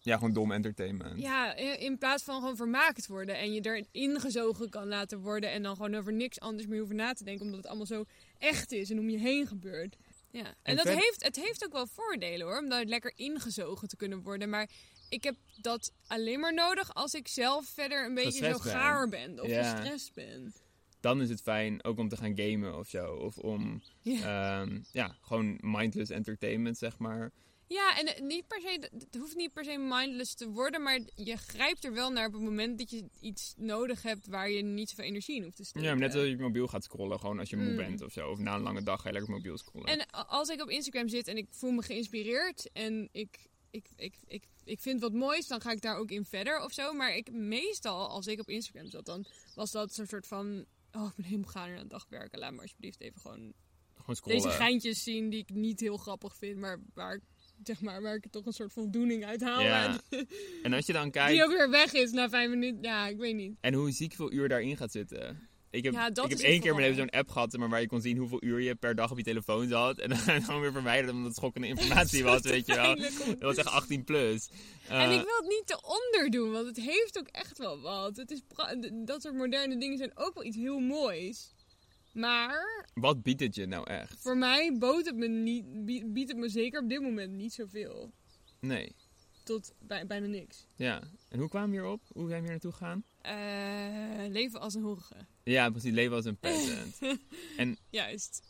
Ja, 0.00 0.14
gewoon 0.14 0.32
dom 0.32 0.52
entertainment. 0.52 1.20
ja, 1.20 1.54
in, 1.56 1.98
plaats 1.98 2.24
van 2.24 2.40
gewoon 2.40 2.56
vermaakt 2.56 3.06
worden 3.06 3.38
en 3.38 3.52
je 3.52 3.60
erin 3.60 3.88
ingezogen 3.90 4.70
kan 4.70 4.88
laten 4.88 5.20
worden 5.20 5.50
en 5.50 5.62
dan 5.62 5.76
gewoon 5.76 5.94
over 5.94 6.12
niks 6.12 6.40
anders 6.40 6.66
meer 6.66 6.78
hoeven 6.78 6.96
na 6.96 7.12
te 7.12 7.24
denken, 7.24 7.44
omdat 7.44 7.58
het 7.58 7.66
allemaal 7.66 7.86
zo 7.86 8.04
echt 8.38 8.72
is 8.72 8.90
en 8.90 8.98
om 8.98 9.10
je 9.10 9.18
heen 9.18 9.46
gebeurt. 9.46 9.96
Ja, 10.34 10.44
en, 10.46 10.54
En 10.62 10.76
dat 10.76 10.88
heeft, 10.88 11.22
het 11.24 11.36
heeft 11.36 11.64
ook 11.64 11.72
wel 11.72 11.86
voordelen 11.86 12.46
hoor, 12.46 12.58
om 12.58 12.68
daar 12.68 12.84
lekker 12.84 13.12
ingezogen 13.16 13.88
te 13.88 13.96
kunnen 13.96 14.22
worden. 14.22 14.48
Maar 14.48 14.68
ik 15.08 15.24
heb 15.24 15.34
dat 15.60 15.92
alleen 16.06 16.40
maar 16.40 16.54
nodig 16.54 16.94
als 16.94 17.14
ik 17.14 17.28
zelf 17.28 17.66
verder 17.66 18.04
een 18.04 18.14
beetje 18.14 18.44
zo 18.44 18.52
Gestrest 18.52 18.76
gaar 18.76 19.08
ben 19.08 19.40
of 19.40 19.48
Ja. 19.48 19.74
gestrest 19.74 20.14
ben. 20.14 20.54
Dan 21.00 21.20
is 21.20 21.28
het 21.28 21.40
fijn 21.40 21.84
ook 21.84 21.98
om 21.98 22.08
te 22.08 22.16
gaan 22.16 22.36
gamen 22.36 22.78
of 22.78 22.88
zo. 22.88 23.14
Of 23.14 23.38
om, 23.38 23.82
Ja. 24.02 24.60
ehm, 24.60 24.80
ja, 24.92 25.16
gewoon 25.20 25.58
mindless 25.60 26.10
entertainment, 26.10 26.78
zeg 26.78 26.98
maar. 26.98 27.32
Ja, 27.68 27.98
en 27.98 28.06
eh, 28.06 28.20
niet 28.22 28.46
per 28.46 28.60
se, 28.60 28.78
het 28.98 29.14
hoeft 29.18 29.36
niet 29.36 29.52
per 29.52 29.64
se 29.64 29.76
mindless 29.78 30.34
te 30.34 30.48
worden, 30.48 30.82
maar 30.82 31.00
je 31.14 31.36
grijpt 31.36 31.84
er 31.84 31.92
wel 31.92 32.10
naar 32.10 32.26
op 32.26 32.32
het 32.32 32.42
moment 32.42 32.78
dat 32.78 32.90
je 32.90 33.04
iets 33.20 33.54
nodig 33.56 34.02
hebt 34.02 34.26
waar 34.26 34.50
je 34.50 34.62
niet 34.62 34.88
zoveel 34.88 35.04
energie 35.04 35.36
in 35.36 35.42
hoeft 35.42 35.56
te 35.56 35.64
steken. 35.64 35.88
Ja, 35.88 35.94
maar 35.94 36.06
net 36.08 36.14
als 36.16 36.26
je 36.28 36.36
mobiel 36.36 36.66
gaat 36.66 36.84
scrollen, 36.84 37.20
gewoon 37.20 37.38
als 37.38 37.50
je 37.50 37.56
moe 37.56 37.70
Mm. 37.70 37.76
bent 37.76 38.02
of 38.02 38.12
zo. 38.12 38.30
Of 38.30 38.38
na 38.38 38.54
een 38.54 38.62
lange 38.62 38.82
dag 38.82 39.00
ga 39.00 39.08
je 39.08 39.14
lekker 39.14 39.32
mobiel 39.32 39.58
scrollen. 39.58 39.86
En 39.88 40.10
als 40.10 40.48
ik 40.48 40.62
op 40.62 40.70
Instagram 40.70 41.08
zit 41.08 41.28
en 41.28 41.36
ik 41.36 41.46
voel 41.50 41.70
me 41.70 41.82
geïnspireerd 41.82 42.70
en 42.72 43.08
ik, 43.12 43.48
ik, 43.70 43.86
ik, 43.96 44.14
ik, 44.26 44.44
ik 44.64 44.80
vind 44.80 45.00
wat 45.00 45.12
moois, 45.12 45.46
dan 45.46 45.60
ga 45.60 45.70
ik 45.70 45.80
daar 45.80 45.96
ook 45.96 46.10
in 46.10 46.24
verder 46.24 46.60
of 46.64 46.72
zo. 46.72 46.92
Maar 46.92 47.16
ik, 47.16 47.32
meestal, 47.32 48.08
als 48.08 48.26
ik 48.26 48.40
op 48.40 48.48
Instagram 48.48 48.90
zat, 48.90 49.06
dan 49.06 49.26
was 49.54 49.70
dat 49.70 49.94
zo'n 49.94 50.06
soort 50.06 50.26
van... 50.26 50.64
Oh, 50.92 51.06
ik 51.06 51.14
ben 51.16 51.24
helemaal 51.24 51.50
gaar 51.50 51.72
aan 51.72 51.78
het 51.78 51.90
dagwerken. 51.90 52.38
Laat 52.38 52.52
me 52.52 52.60
alsjeblieft 52.60 53.00
even 53.00 53.20
gewoon 53.20 53.52
gewoon 53.94 54.16
scrollen. 54.16 54.42
deze 54.42 54.54
geintjes 54.56 55.02
zien 55.02 55.30
die 55.30 55.40
ik 55.40 55.50
niet 55.50 55.80
heel 55.80 55.96
grappig 55.96 56.36
vind, 56.36 56.58
maar 56.58 56.80
waar, 56.94 57.14
ik- 57.14 57.22
zeg 57.62 57.80
maar, 57.80 58.02
waar 58.02 58.14
ik 58.14 58.24
toch 58.30 58.46
een 58.46 58.52
soort 58.52 58.72
voldoening 58.72 59.24
uit 59.24 59.42
haal. 59.42 59.60
Ja. 59.60 60.00
En 60.62 60.72
als 60.72 60.86
je 60.86 60.92
dan 60.92 61.02
die 61.10 61.12
kijkt... 61.12 61.42
ook 61.42 61.50
weer 61.50 61.70
weg 61.70 61.92
is 61.92 62.10
na 62.10 62.28
vijf 62.28 62.50
minuten. 62.50 62.82
Ja, 62.82 63.08
ik 63.08 63.16
weet 63.16 63.34
niet. 63.34 63.56
En 63.60 63.74
hoe 63.74 63.90
ziek 63.90 64.14
veel 64.14 64.32
uur 64.32 64.48
daarin 64.48 64.76
gaat 64.76 64.92
zitten. 64.92 65.48
Ik 65.74 65.84
heb, 65.84 65.92
Ja, 65.92 66.06
ik 66.06 66.16
heb 66.16 66.38
één 66.38 66.60
keer 66.60 66.74
mijn 66.74 66.88
leven 66.88 66.96
zo'n 66.96 67.20
app 67.20 67.28
gehad 67.30 67.56
maar 67.56 67.68
waar 67.68 67.80
je 67.80 67.86
kon 67.86 68.00
zien 68.00 68.16
hoeveel 68.16 68.44
uur 68.44 68.60
je 68.60 68.74
per 68.74 68.94
dag 68.94 69.10
op 69.10 69.16
je 69.16 69.24
telefoon 69.24 69.68
zat. 69.68 69.98
En 69.98 70.08
dan 70.26 70.42
gewoon 70.42 70.60
weer 70.60 70.72
verwijderen 70.72 71.14
omdat 71.14 71.26
het 71.28 71.36
schokkende 71.36 71.66
informatie 71.74 72.24
was, 72.24 72.40
weet 72.40 72.66
je 72.66 72.74
wel. 72.74 72.96
Dat 73.26 73.38
was 73.38 73.56
echt 73.56 73.68
18 73.68 74.04
plus. 74.04 74.48
En 74.88 74.96
Eh, 74.96 75.04
ik 75.04 75.24
wil 75.24 75.36
het 75.36 75.48
niet 75.48 75.66
te 75.66 75.78
onderdoen, 75.82 76.50
want 76.52 76.66
het 76.66 76.76
heeft 76.76 77.18
ook 77.18 77.28
echt 77.28 77.58
wel 77.58 77.80
wat. 77.80 78.16
Het 78.16 78.30
is 78.30 78.40
dat 79.04 79.22
soort 79.22 79.34
moderne 79.34 79.78
dingen 79.78 79.98
zijn 79.98 80.10
ook 80.14 80.34
wel 80.34 80.44
iets 80.44 80.56
heel 80.56 80.78
moois. 80.78 81.53
Maar 82.14 82.86
Wat 82.94 83.22
biedt 83.22 83.40
het 83.40 83.54
je 83.54 83.66
nou 83.66 83.86
echt? 83.90 84.20
voor 84.20 84.36
mij 84.36 84.76
bood 84.78 85.06
het 85.06 85.16
me 85.16 85.26
niet, 85.28 85.84
bie- 85.84 86.04
biedt 86.06 86.28
het 86.30 86.38
me 86.38 86.48
zeker 86.48 86.82
op 86.82 86.88
dit 86.88 87.00
moment 87.02 87.32
niet 87.32 87.52
zoveel. 87.52 88.12
Nee. 88.60 88.92
Tot 89.44 89.72
bij, 89.78 90.06
bijna 90.06 90.26
niks. 90.26 90.66
Ja. 90.76 91.02
En 91.28 91.38
hoe 91.38 91.48
kwamen 91.48 91.70
we 91.70 91.76
hierop? 91.76 92.00
Hoe 92.12 92.28
zijn 92.28 92.42
we 92.42 92.48
hier 92.48 92.50
naartoe 92.50 92.72
gegaan? 92.72 93.04
Eh, 93.20 94.30
leven 94.30 94.60
als 94.60 94.74
een 94.74 94.82
horige. 94.82 95.14
Ja, 95.42 95.70
precies. 95.70 95.92
Leven 95.92 96.16
als 96.16 96.24
een 96.24 96.36
peasant. 96.36 96.98
Juist. 97.90 98.42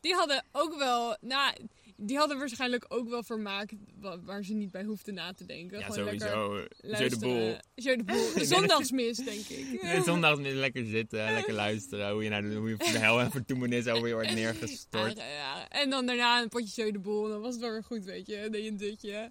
Die 0.00 0.14
hadden 0.14 0.44
ook 0.52 0.76
wel, 0.78 1.16
nou, 1.20 1.56
die 2.02 2.16
hadden 2.16 2.38
waarschijnlijk 2.38 2.84
ook 2.88 3.08
wel 3.08 3.22
vermaakt 3.22 3.72
wa- 4.00 4.20
waar 4.20 4.44
ze 4.44 4.54
niet 4.54 4.70
bij 4.70 4.84
hoefden 4.84 5.14
na 5.14 5.32
te 5.32 5.44
denken. 5.46 5.78
ja, 5.78 5.84
Gewoon 5.86 6.06
sowieso. 6.06 6.66
Jeu 6.80 7.08
de 7.08 7.18
boel. 7.18 7.56
De 7.74 8.02
boel. 8.04 8.44
Zondagsmis, 8.54 9.16
denk 9.16 9.46
ik. 9.48 9.82
Nee, 9.82 10.02
zondag 10.02 10.38
lekker 10.38 10.86
zitten, 10.86 11.32
lekker 11.32 11.54
luisteren. 11.54 12.12
Hoe 12.12 12.22
je, 12.22 12.28
naar 12.30 12.42
de, 12.42 12.54
hoe 12.54 12.68
je 12.68 12.76
voor 12.78 12.92
de 12.92 12.98
hel 12.98 13.20
en 13.20 13.30
verdoemenis 13.30 13.86
over 13.86 14.08
je 14.08 14.14
wordt 14.14 14.34
neergestort. 14.34 15.16
Ja, 15.16 15.26
ja. 15.26 15.68
En 15.68 15.90
dan 15.90 16.06
daarna 16.06 16.42
een 16.42 16.48
potje 16.48 16.82
jeu 16.82 16.90
de 16.92 16.98
boel. 16.98 17.28
Dan 17.28 17.40
was 17.40 17.52
het 17.52 17.62
wel 17.62 17.70
weer 17.72 17.84
goed, 17.84 18.04
weet 18.04 18.26
je. 18.26 18.40
Dan 18.42 18.50
deed 18.50 18.64
je 18.64 18.70
een 18.70 18.76
dutje. 18.76 19.30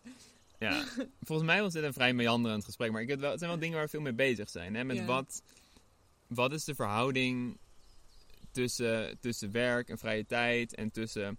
Ja, 0.60 0.84
volgens 1.22 1.48
mij 1.48 1.62
was 1.62 1.74
dit 1.74 1.84
een 1.84 1.94
vrij 1.94 2.14
meanderend 2.14 2.66
gesprek. 2.66 2.92
Maar 2.92 3.02
ik 3.02 3.10
heb 3.10 3.20
wel, 3.20 3.30
het 3.30 3.40
zijn 3.40 3.52
wel 3.52 3.60
dingen 3.60 3.76
waar 3.76 3.84
we 3.86 3.90
veel 3.92 4.02
mee 4.02 4.14
bezig 4.14 4.50
zijn. 4.50 4.76
Hè? 4.76 4.84
Met 4.84 4.98
Ja. 4.98 5.06
wat, 5.06 5.42
wat 6.28 6.52
is 6.54 6.64
de 6.64 6.76
verhouding 6.76 7.58
tussen, 8.52 9.18
tussen 9.20 9.52
werk 9.52 9.90
en 9.90 9.98
vrije 9.98 10.26
tijd 10.26 10.76
en 10.76 10.92
tussen... 10.92 11.38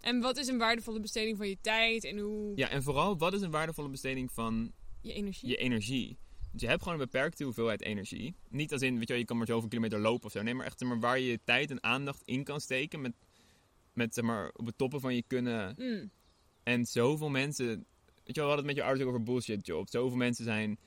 En 0.00 0.20
wat 0.20 0.36
is 0.36 0.46
een 0.46 0.58
waardevolle 0.58 1.00
besteding 1.00 1.36
van 1.36 1.48
je 1.48 1.56
tijd 1.60 2.04
en 2.04 2.18
hoe 2.18 2.52
Ja, 2.54 2.68
en 2.68 2.82
vooral, 2.82 3.18
wat 3.18 3.32
is 3.32 3.40
een 3.40 3.50
waardevolle 3.50 3.88
besteding 3.88 4.32
van 4.32 4.72
je 5.00 5.12
energie. 5.12 5.48
je 5.48 5.56
energie? 5.56 6.18
Want 6.48 6.60
je 6.60 6.68
hebt 6.68 6.82
gewoon 6.82 6.98
een 6.98 7.04
beperkte 7.04 7.44
hoeveelheid 7.44 7.82
energie. 7.82 8.34
Niet 8.48 8.72
als 8.72 8.82
in, 8.82 8.92
weet 8.92 9.02
je 9.02 9.08
wel, 9.08 9.18
je 9.18 9.24
kan 9.24 9.36
maar 9.36 9.46
zoveel 9.46 9.68
kilometer 9.68 10.00
lopen 10.00 10.26
of 10.26 10.32
zo. 10.32 10.42
Nee, 10.42 10.54
maar 10.54 10.66
echt 10.66 10.80
maar, 10.80 11.00
waar 11.00 11.18
je 11.18 11.26
je 11.26 11.40
tijd 11.44 11.70
en 11.70 11.82
aandacht 11.82 12.22
in 12.24 12.44
kan 12.44 12.60
steken 12.60 13.00
met, 13.00 13.12
met 13.92 14.14
zeg 14.14 14.24
maar, 14.24 14.50
op 14.52 14.66
het 14.66 14.78
toppen 14.78 15.00
van 15.00 15.14
je 15.14 15.22
kunnen. 15.26 15.74
Mm. 15.78 16.10
En 16.62 16.86
zoveel 16.86 17.28
mensen... 17.28 17.66
Weet 18.24 18.34
je 18.38 18.40
wel, 18.40 18.50
we 18.50 18.54
hadden 18.54 18.56
het 18.56 18.66
met 18.66 18.76
je 18.76 18.82
ouders 18.82 19.02
ook 19.02 19.14
over 19.14 19.22
bullshit 19.22 19.66
jobs. 19.66 19.90
Zoveel 19.90 20.16
mensen 20.16 20.44
zijn 20.44 20.78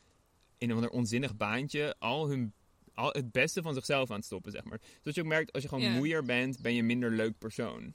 in 0.58 0.69
een 0.69 0.91
onzinnig 0.91 1.38
baantje 1.38 1.95
al 1.99 2.30
hun 2.30 2.54
al 2.93 3.10
het 3.12 3.32
beste 3.32 3.62
van 3.62 3.73
zichzelf 3.73 4.10
aan 4.10 4.15
het 4.15 4.26
stoppen, 4.26 4.52
zeg 4.52 4.63
maar. 4.63 4.80
Zodat 4.97 5.15
je 5.15 5.21
ook 5.21 5.28
merkt, 5.28 5.52
als 5.52 5.63
je 5.63 5.69
gewoon 5.69 5.91
moeier 5.91 6.23
bent, 6.23 6.62
ben 6.62 6.73
je 6.73 6.80
een 6.80 6.86
minder 6.86 7.12
leuk 7.12 7.38
persoon. 7.38 7.93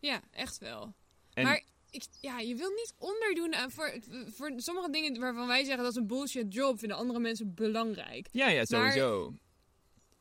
Ja, 0.00 0.22
echt 0.30 0.58
wel. 0.58 0.94
En 1.32 1.44
Maar 1.44 1.62
ik, 1.90 2.04
ja, 2.20 2.38
je 2.38 2.54
wil 2.54 2.70
niet 2.70 2.94
onderdoen 2.98 3.54
aan 3.54 3.70
voor, 3.70 3.98
voor 4.26 4.52
sommige 4.56 4.90
dingen 4.90 5.20
waarvan 5.20 5.46
wij 5.46 5.64
zeggen 5.64 5.82
dat 5.82 5.92
is 5.92 5.98
een 5.98 6.06
bullshit 6.06 6.54
job, 6.54 6.78
vinden 6.78 6.96
andere 6.96 7.18
mensen 7.18 7.54
belangrijk. 7.54 8.28
ja, 8.32 8.48
ja, 8.48 8.64
sowieso. 8.64 9.34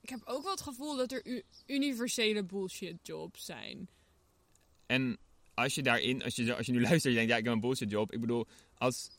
Ik 0.02 0.10
heb 0.10 0.22
ook 0.26 0.44
wel 0.44 0.52
het 0.52 0.62
gevoel 0.62 0.96
dat 0.96 1.12
er 1.12 1.44
universele 1.66 2.44
bullshit 2.44 2.98
jobs 3.02 3.46
zijn. 3.46 3.90
En 4.86 5.18
als 5.54 5.76
je 5.76 5.82
daarin, 5.82 6.24
als 6.24 6.36
je, 6.36 6.56
als 6.56 6.66
je 6.66 6.72
nu 6.72 6.82
luistert 6.82 7.04
en 7.06 7.10
je 7.10 7.16
denkt, 7.16 7.32
ja, 7.32 7.38
ik 7.38 7.44
heb 7.44 7.54
een 7.54 7.60
bullshit 7.60 7.92
job. 7.92 8.12
Ik 8.12 8.20
bedoel, 8.20 8.48
als, 8.78 9.10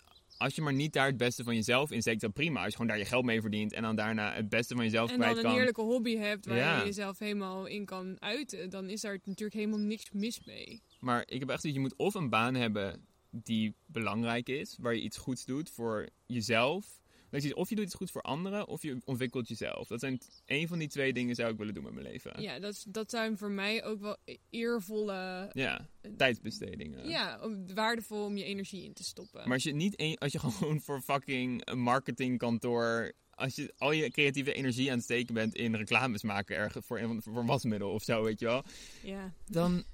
als 0.40 0.54
je 0.54 0.62
maar 0.62 0.72
niet 0.74 0.92
daar 0.92 1.06
het 1.06 1.16
beste 1.16 1.44
van 1.44 1.54
jezelf 1.54 1.90
in 1.90 2.00
steekt, 2.00 2.20
dan 2.20 2.32
prima. 2.32 2.58
Als 2.58 2.66
je 2.66 2.72
gewoon 2.72 2.86
daar 2.86 2.98
je 2.98 3.04
geld 3.04 3.24
mee 3.24 3.40
verdient 3.40 3.72
en 3.72 3.82
dan 3.82 3.96
daarna 3.96 4.32
het 4.34 4.48
beste 4.48 4.74
van 4.74 4.84
jezelf 4.84 5.10
En 5.10 5.16
kwijt 5.16 5.28
dan 5.30 5.38
een 5.38 5.44
kan. 5.44 5.54
heerlijke 5.54 5.80
hobby 5.80 6.16
hebt 6.16 6.46
waar 6.46 6.56
Ja. 6.56 6.78
je 6.78 6.84
jezelf 6.84 7.18
helemaal 7.18 7.66
in 7.66 7.84
kan 7.84 8.16
uiten, 8.20 8.70
dan 8.70 8.88
is 8.88 9.00
daar 9.00 9.18
natuurlijk 9.24 9.54
helemaal 9.58 9.78
niks 9.78 10.10
mis 10.12 10.44
mee. 10.44 10.82
Maar 11.00 11.22
ik 11.26 11.40
heb 11.40 11.48
echt 11.48 11.60
zoiets, 11.60 11.78
je 11.80 11.86
moet 11.88 11.96
of 11.98 12.14
een 12.14 12.28
baan 12.28 12.54
hebben 12.54 13.06
die 13.30 13.74
belangrijk 13.86 14.48
is, 14.48 14.76
waar 14.80 14.94
je 14.94 15.00
iets 15.02 15.16
goeds 15.16 15.44
doet 15.44 15.70
voor 15.70 16.08
jezelf. 16.26 16.99
Iets, 17.32 17.54
Of 17.54 17.68
je 17.68 17.74
doet 17.74 17.84
iets 17.84 17.94
goed 17.94 18.10
voor 18.10 18.22
anderen, 18.22 18.68
of 18.68 18.82
je 18.82 19.00
ontwikkelt 19.04 19.48
jezelf. 19.48 19.88
Dat 19.88 20.00
zijn 20.00 20.20
één 20.44 20.68
van 20.68 20.78
die 20.78 20.88
twee 20.88 21.12
dingen 21.12 21.34
zou 21.34 21.50
ik 21.52 21.58
willen 21.58 21.74
doen 21.74 21.82
met 21.84 21.92
mijn 21.92 22.06
leven. 22.06 22.42
Ja, 22.42 22.58
dat, 22.58 22.84
dat 22.88 23.10
zijn 23.10 23.38
voor 23.38 23.50
mij 23.50 23.84
ook 23.84 24.00
wel 24.00 24.16
e- 24.24 24.36
eervolle, 24.50 25.50
Ja, 25.52 25.88
tijdsbestedingen. 26.16 27.08
ja, 27.08 27.40
waardevol 27.74 28.24
om 28.24 28.36
je 28.36 28.44
energie 28.44 28.84
in 28.84 28.92
te 28.92 29.04
stoppen. 29.04 29.42
Maar 29.44 29.52
als 29.52 29.62
je 29.62 29.72
niet 29.74 29.94
een, 30.00 30.18
als 30.18 30.32
je 30.32 30.38
gewoon 30.48 30.80
voor 30.80 31.00
fucking 31.00 31.62
een 31.64 31.78
marketingkantoor. 31.80 33.12
Als 33.30 33.54
je 33.54 33.72
al 33.78 33.92
je 33.92 34.10
creatieve 34.10 34.52
energie 34.52 34.90
aan 34.90 34.94
het 34.96 35.04
steken 35.04 35.34
bent 35.34 35.54
in 35.54 35.74
reclames 35.74 36.22
maken 36.22 36.56
ergens 36.56 36.86
voor, 36.86 36.98
een- 36.98 37.22
voor 37.22 37.36
een 37.36 37.46
wasmiddel 37.46 37.90
of 37.90 38.02
zo, 38.02 38.22
weet 38.22 38.40
je 38.40 38.46
wel. 38.46 38.62
ja. 39.02 39.32
Dan. 39.46 39.84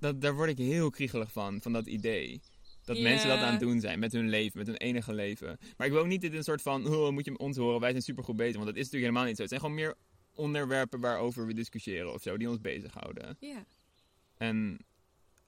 Dat, 0.00 0.20
daar 0.20 0.34
word 0.34 0.48
ik 0.50 0.58
heel 0.58 0.90
kriegelig 0.90 1.32
van, 1.32 1.62
van 1.62 1.72
dat 1.72 1.86
idee. 1.86 2.40
Dat 2.86 2.98
mensen 2.98 3.28
dat 3.28 3.38
aan 3.38 3.50
het 3.50 3.60
doen 3.60 3.80
zijn 3.80 3.98
met 3.98 4.12
hun 4.12 4.28
leven, 4.28 4.58
met 4.58 4.66
hun 4.66 4.76
enige 4.76 5.14
leven. 5.14 5.58
Maar 5.76 5.86
ik 5.86 5.92
wil 5.92 6.02
ook 6.02 6.08
niet 6.08 6.20
dit 6.20 6.34
een 6.34 6.44
soort 6.44 6.62
van, 6.62 6.86
oh, 6.86 7.10
moet 7.10 7.24
je 7.24 7.38
ons 7.38 7.56
horen, 7.56 7.80
wij 7.80 7.90
zijn 7.90 8.02
supergoed 8.02 8.36
bezig. 8.36 8.54
Want 8.54 8.66
dat 8.66 8.76
is 8.76 8.82
natuurlijk 8.82 9.12
helemaal 9.12 9.24
niet 9.24 9.36
zo. 9.36 9.42
Het 9.42 9.50
zijn 9.50 9.60
gewoon 9.60 9.76
meer 9.76 9.94
onderwerpen 10.34 11.00
waarover 11.00 11.46
we 11.46 11.54
discussiëren 11.54 12.12
of 12.12 12.22
zo, 12.22 12.36
die 12.36 12.48
ons 12.48 12.60
bezighouden. 12.60 13.36
Ja. 13.40 13.66
En 14.36 14.78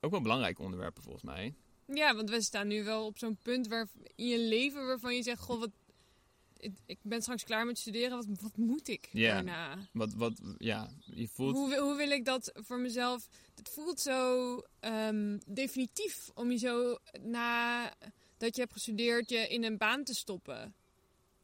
ook 0.00 0.10
wel 0.10 0.20
belangrijke 0.20 0.62
onderwerpen 0.62 1.02
volgens 1.02 1.24
mij. 1.24 1.54
ja, 1.86 2.14
want 2.14 2.30
we 2.30 2.40
staan 2.40 2.66
nu 2.66 2.84
wel 2.84 3.06
op 3.06 3.18
zo'n 3.18 3.38
punt 3.42 3.68
waar 3.68 3.88
in 4.14 4.26
je 4.26 4.38
leven 4.38 4.86
waarvan 4.86 5.14
je 5.14 5.22
zegt, 5.22 5.40
goh, 5.40 5.60
wat, 5.60 5.70
ik, 6.58 6.72
ik 6.86 6.98
ben 7.02 7.22
straks 7.22 7.44
klaar 7.44 7.66
met 7.66 7.78
studeren, 7.78 8.16
wat, 8.16 8.26
wat 8.40 8.56
moet 8.56 8.88
ik 8.88 9.08
daarna? 9.12 9.78
Wat, 9.92 10.14
wat, 10.14 10.40
ja, 10.58 10.90
je 11.14 11.28
voelt... 11.28 11.56
Hoe, 11.56 11.78
hoe 11.78 11.96
wil 11.96 12.10
ik 12.10 12.24
dat 12.24 12.52
voor 12.54 12.78
mezelf? 12.78 13.28
Het 13.54 13.68
voelt 13.68 14.00
zo 14.00 14.56
ehm, 14.80 15.38
definitief 15.46 16.30
om 16.34 16.50
je 16.50 16.58
zo 16.58 16.98
na 17.22 17.92
dat 18.36 18.54
je 18.54 18.60
hebt 18.60 18.72
gestudeerd 18.72 19.30
je 19.30 19.48
in 19.48 19.64
een 19.64 19.76
baan 19.76 20.04
te 20.04 20.14
stoppen. 20.14 20.74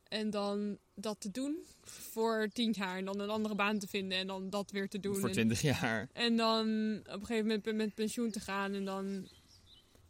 En 0.08 0.30
dan 0.30 0.78
dat 0.94 1.20
te 1.20 1.30
doen 1.30 1.56
voor 1.82 2.48
tien 2.52 2.74
jaar. 2.76 2.96
En 2.96 3.04
dan 3.04 3.20
een 3.20 3.30
andere 3.30 3.54
baan 3.54 3.78
te 3.78 3.86
vinden 3.86 4.18
en 4.18 4.26
dan 4.26 4.50
dat 4.50 4.70
weer 4.70 4.88
te 4.88 5.00
doen. 5.00 5.16
Voor 5.16 5.30
20 5.30 5.60
jaar. 5.60 6.08
En 6.12 6.36
dan 6.36 6.96
op 6.98 7.20
een 7.20 7.26
gegeven 7.26 7.46
moment 7.46 7.72
met 7.72 7.94
pensioen 7.94 8.30
te 8.30 8.40
gaan. 8.40 8.74
En 8.74 8.84
dan, 8.84 9.28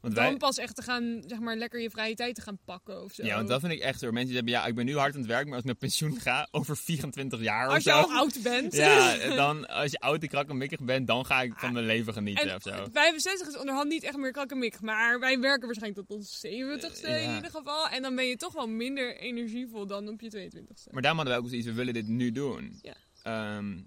Want 0.05 0.17
dan 0.17 0.25
wij, 0.25 0.37
pas 0.37 0.59
echt 0.59 0.77
te 0.77 0.83
gaan, 0.83 1.23
zeg 1.27 1.39
maar, 1.39 1.57
lekker 1.57 1.81
je 1.81 1.91
vrije 1.91 2.15
tijd 2.15 2.35
te 2.35 2.41
gaan 2.41 2.59
pakken 2.65 3.03
of 3.03 3.13
zo. 3.13 3.25
ja, 3.25 3.37
want 3.37 3.49
dat 3.49 3.61
vind 3.61 3.73
ik 3.73 3.81
echt 3.81 3.99
zo. 3.99 4.07
Mensen 4.07 4.27
die 4.27 4.35
hebben, 4.37 4.53
ja, 4.53 4.67
ik 4.67 4.75
ben 4.75 4.85
nu 4.85 4.97
hard 4.97 5.15
aan 5.15 5.21
het 5.21 5.29
werk, 5.31 5.45
maar 5.45 5.53
als 5.55 5.63
ik 5.63 5.69
met 5.69 5.79
pensioen 5.79 6.21
ga, 6.27 6.49
over 6.51 6.77
24 6.77 7.41
jaar 7.41 7.67
of 7.69 7.75
Als 7.75 7.85
je 7.85 7.91
zo. 7.91 7.97
al 7.97 8.13
oud 8.13 8.43
bent. 8.43 8.73
Ja, 8.75 9.17
dan 9.45 9.69
als 9.69 9.91
je 9.91 9.99
oud 10.01 10.23
en 10.23 10.29
krakkemikkig 10.29 10.81
bent, 10.81 11.07
dan 11.07 11.27
ga 11.27 11.43
ik 11.43 11.53
van 11.57 11.73
mijn 11.73 11.87
leven 11.87 12.13
genieten 12.13 12.49
En 12.51 12.57
of 12.57 12.63
zo. 12.63 12.87
65 12.93 13.49
is 13.49 13.57
onderhand 13.59 13.89
niet 13.89 14.03
echt 14.03 14.17
meer 14.17 14.33
krakkemik. 14.33 14.81
Maar 14.81 15.21
wij 15.21 15.41
werken 15.41 15.67
waarschijnlijk 15.67 16.07
tot 16.09 16.17
ons 16.19 16.47
70ste 16.47 17.07
Eh, 17.07 17.25
in 17.25 17.35
ieder 17.35 17.51
geval. 17.51 17.89
En 17.89 18.03
dan 18.03 18.15
ben 18.15 18.27
je 18.27 18.37
toch 18.37 18.53
wel 18.53 18.67
minder 18.69 19.17
energievol 19.17 19.87
dan 19.87 20.09
op 20.09 20.21
je 20.21 20.31
22ste. 20.31 20.91
Maar 20.91 21.03
daarom 21.03 21.21
hadden 21.21 21.35
wij 21.35 21.45
ook 21.45 21.49
zoiets, 21.49 21.67
we 21.67 21.73
willen 21.75 21.95
dit 21.95 22.09
nu 22.09 22.33
doen. 22.33 22.79
Ja. 22.83 22.95
Ehm, 23.23 23.79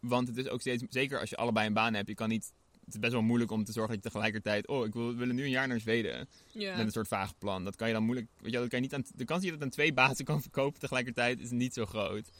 want 0.00 0.28
het 0.28 0.36
is 0.36 0.48
ook 0.48 0.60
steeds, 0.60 0.84
zeker 0.88 1.20
als 1.20 1.30
je 1.30 1.36
allebei 1.36 1.66
een 1.66 1.72
baan 1.72 1.94
hebt, 1.94 2.08
je 2.08 2.14
kan 2.14 2.28
niet, 2.28 2.52
het 2.86 2.94
is 2.94 3.00
best 3.00 3.12
wel 3.12 3.22
moeilijk 3.22 3.50
om 3.50 3.64
te 3.64 3.72
zorgen 3.72 3.94
dat 3.94 4.02
je 4.04 4.10
tegelijkertijd, 4.10 4.66
oh, 4.66 4.86
ik 4.86 4.92
wil, 4.92 5.14
willen 5.14 5.34
nu 5.34 5.44
een 5.44 5.50
jaar 5.50 5.68
naar 5.68 5.80
Zweden. 5.80 6.28
Met 6.52 6.78
een 6.78 6.90
soort 6.90 7.08
vaag 7.08 7.38
plan. 7.38 7.64
Dat 7.64 7.76
kan 7.76 7.86
je 7.86 7.94
dan 7.94 8.04
moeilijk, 8.04 8.28
weet 8.40 8.52
je, 8.52 8.58
dat 8.58 8.68
kan 8.68 8.78
je 8.78 8.84
niet 8.84 8.94
aan, 8.94 9.04
de 9.14 9.24
kans 9.24 9.40
dat 9.40 9.50
je 9.50 9.56
dat 9.56 9.62
aan 9.62 9.70
twee 9.72 9.92
bazen 9.92 10.24
kan 10.24 10.42
verkopen 10.42 10.80
tegelijkertijd 10.80 11.40
is 11.40 11.50
niet 11.50 11.74
zo 11.74 11.86
groot. 11.86 12.30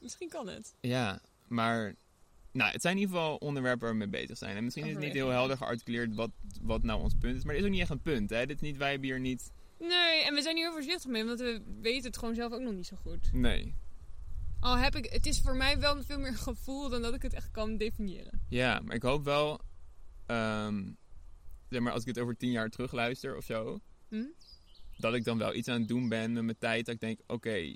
Misschien 0.00 0.28
kan 0.28 0.48
het. 0.48 0.74
Ja, 0.80 1.20
maar 1.48 1.94
nou, 2.52 2.72
het 2.72 2.82
zijn 2.82 2.94
in 2.94 3.00
ieder 3.00 3.16
geval 3.16 3.36
onderwerpen 3.36 3.80
waar 3.80 3.90
we 3.90 3.96
mee 3.96 4.20
bezig 4.20 4.38
zijn. 4.38 4.56
En 4.56 4.64
misschien 4.64 4.86
is 4.86 4.94
het 4.94 5.02
niet 5.02 5.12
heel 5.12 5.28
helder 5.28 5.56
gearticuleerd 5.56 6.14
wat, 6.14 6.30
wat 6.60 6.82
nou 6.82 7.00
ons 7.00 7.14
punt 7.20 7.36
is. 7.36 7.44
Maar 7.44 7.54
er 7.54 7.60
is 7.60 7.66
ook 7.66 7.72
niet 7.72 7.80
echt 7.80 7.90
een 7.90 8.02
punt. 8.02 8.30
Hè? 8.30 8.46
Dit 8.46 8.56
is 8.56 8.62
niet, 8.62 8.76
wij 8.76 8.90
hebben 8.90 9.08
hier 9.08 9.20
niet... 9.20 9.52
Nee, 9.78 10.24
en 10.24 10.34
we 10.34 10.42
zijn 10.42 10.56
hier 10.56 10.64
heel 10.64 10.74
voorzichtig 10.74 11.10
mee, 11.10 11.24
want 11.24 11.40
we 11.40 11.62
weten 11.80 12.06
het 12.06 12.18
gewoon 12.18 12.34
zelf 12.34 12.52
ook 12.52 12.60
nog 12.60 12.72
niet 12.72 12.86
zo 12.86 12.96
goed. 12.96 13.32
Nee. 13.32 13.74
Al 14.60 14.78
heb 14.78 14.96
ik, 14.96 15.12
het 15.12 15.26
is 15.26 15.40
voor 15.40 15.56
mij 15.56 15.78
wel 15.78 16.02
veel 16.02 16.18
meer 16.18 16.36
gevoel 16.36 16.88
dan 16.88 17.02
dat 17.02 17.14
ik 17.14 17.22
het 17.22 17.32
echt 17.32 17.50
kan 17.50 17.76
definiëren. 17.76 18.40
Ja, 18.48 18.80
maar 18.84 18.94
ik 18.94 19.02
hoop 19.02 19.24
wel... 19.24 19.60
ehm, 20.26 20.92
zeg 21.68 21.80
maar, 21.80 21.92
als 21.92 22.02
ik 22.02 22.08
het 22.08 22.18
over 22.18 22.36
tien 22.36 22.50
jaar 22.50 22.68
terugluister 22.68 23.36
of 23.36 23.44
zo... 23.44 23.80
Hm? 24.08 24.24
Dat 24.96 25.14
ik 25.14 25.24
dan 25.24 25.38
wel 25.38 25.54
iets 25.54 25.68
aan 25.68 25.78
het 25.78 25.88
doen 25.88 26.08
ben 26.08 26.32
met 26.32 26.44
mijn 26.44 26.58
tijd. 26.58 26.86
Dat 26.86 26.94
ik 26.94 27.00
denk, 27.00 27.20
oké... 27.26 27.74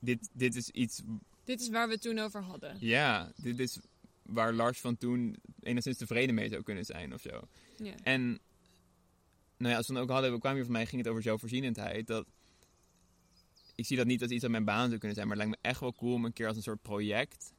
dit, 0.00 0.28
dit 0.32 0.54
is 0.54 0.70
iets... 0.70 1.02
Dit 1.44 1.60
is 1.60 1.68
waar 1.68 1.86
we 1.86 1.92
het 1.92 2.02
toen 2.02 2.18
over 2.18 2.42
hadden. 2.42 2.76
Ja, 2.80 3.32
dit 3.36 3.58
is 3.58 3.78
waar 4.22 4.52
Lars 4.52 4.80
van 4.80 4.96
toen 4.96 5.36
enigszins 5.60 5.96
tevreden 5.96 6.34
mee 6.34 6.48
zou 6.48 6.62
kunnen 6.62 6.84
zijn 6.84 7.14
of 7.14 7.20
zo. 7.20 7.48
Ja. 7.76 7.94
En 8.02 8.40
nou 9.56 9.70
ja, 9.70 9.76
als 9.76 9.86
we 9.86 9.92
dan 9.92 10.02
ook 10.02 10.10
hadden, 10.10 10.32
we 10.32 10.38
kwamen 10.38 10.56
hier 10.58 10.66
van 10.66 10.74
mij, 10.74 10.86
ging 10.86 11.02
het 11.02 11.10
over 11.10 11.22
zelfvoorzienendheid. 11.22 12.06
Dat, 12.06 12.26
ik 13.76 13.86
zie 13.86 13.96
dat 13.96 14.06
niet 14.06 14.22
als 14.22 14.30
iets 14.30 14.44
aan 14.44 14.50
mijn 14.50 14.64
baan 14.64 14.86
zou 14.86 14.98
kunnen 14.98 15.16
zijn, 15.16 15.28
maar 15.28 15.36
het 15.36 15.46
lijkt 15.46 15.62
me 15.62 15.68
echt 15.70 15.80
wel 15.80 15.92
cool 15.92 16.12
om 16.14 16.24
een 16.24 16.32
keer 16.32 16.46
als 16.46 16.56
een 16.56 16.62
soort 16.62 16.82
project, 16.82 17.52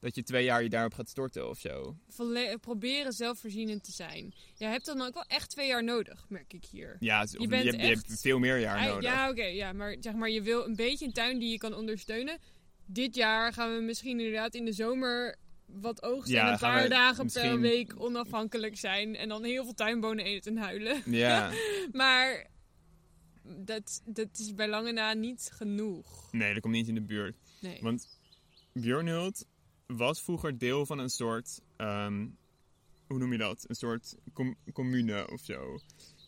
dat 0.00 0.14
je 0.14 0.22
twee 0.22 0.44
jaar 0.44 0.62
je 0.62 0.68
daarop 0.68 0.94
gaat 0.94 1.08
storten 1.08 1.48
of 1.48 1.58
zo. 1.58 1.96
Volle- 2.08 2.58
proberen 2.60 3.12
zelfvoorzienend 3.12 3.84
te 3.84 3.92
zijn. 3.92 4.34
Je 4.54 4.64
hebt 4.64 4.84
dan 4.86 5.00
ook 5.00 5.14
wel 5.14 5.24
echt 5.26 5.50
twee 5.50 5.66
jaar 5.68 5.84
nodig, 5.84 6.26
merk 6.28 6.52
ik 6.52 6.64
hier. 6.70 6.96
Ja, 7.00 7.26
je, 7.38 7.46
bent 7.48 7.64
hebt, 7.64 7.76
je 7.76 7.82
echt- 7.82 8.06
hebt 8.08 8.20
veel 8.20 8.38
meer 8.38 8.58
jaar 8.58 8.86
nodig. 8.88 9.02
Ja, 9.02 9.30
oké, 9.30 9.44
ja, 9.44 9.72
maar 9.72 9.96
zeg 10.00 10.14
maar, 10.14 10.30
je 10.30 10.42
wil 10.42 10.64
een 10.64 10.76
beetje 10.76 11.06
een 11.06 11.12
tuin 11.12 11.38
die 11.38 11.50
je 11.50 11.58
kan 11.58 11.74
ondersteunen. 11.74 12.38
Dit 12.86 13.14
jaar 13.14 13.52
gaan 13.52 13.74
we 13.76 13.80
misschien 13.82 14.18
inderdaad 14.20 14.54
in 14.54 14.64
de 14.64 14.72
zomer 14.72 15.36
wat 15.66 16.02
oogsten 16.02 16.34
Ja, 16.34 16.46
en 16.46 16.52
een 16.52 16.58
paar 16.58 16.88
dagen 16.88 17.30
per 17.32 17.60
week 17.60 17.92
onafhankelijk 18.00 18.76
zijn. 18.78 19.16
En 19.16 19.28
dan 19.28 19.44
heel 19.44 19.64
veel 19.64 19.74
tuinbonen 19.74 20.24
eten 20.24 20.56
en 20.56 20.62
huilen. 20.62 21.02
Ja. 21.06 21.50
Maar 21.92 22.46
dat, 23.42 24.02
dat 24.04 24.38
is 24.38 24.54
bij 24.54 24.68
lange 24.68 24.92
na 24.92 25.12
niet 25.14 25.50
genoeg. 25.52 26.32
nee, 26.32 26.52
dat 26.52 26.62
komt 26.62 26.74
niet 26.74 26.88
in 26.88 26.94
de 26.94 27.02
buurt. 27.02 27.36
Nee. 27.60 27.78
Want 27.82 28.18
Björnhult 28.72 29.44
was 29.86 30.22
vroeger 30.22 30.58
deel 30.58 30.86
van 30.86 30.98
een 30.98 31.08
soort, 31.10 31.60
ehm, 31.76 32.28
hoe 33.06 33.18
noem 33.18 33.32
je 33.32 33.38
dat? 33.38 33.64
Een 33.68 33.74
soort 33.74 34.16
com- 34.32 34.56
commune 34.72 35.30
of 35.30 35.40
zo. 35.40 35.78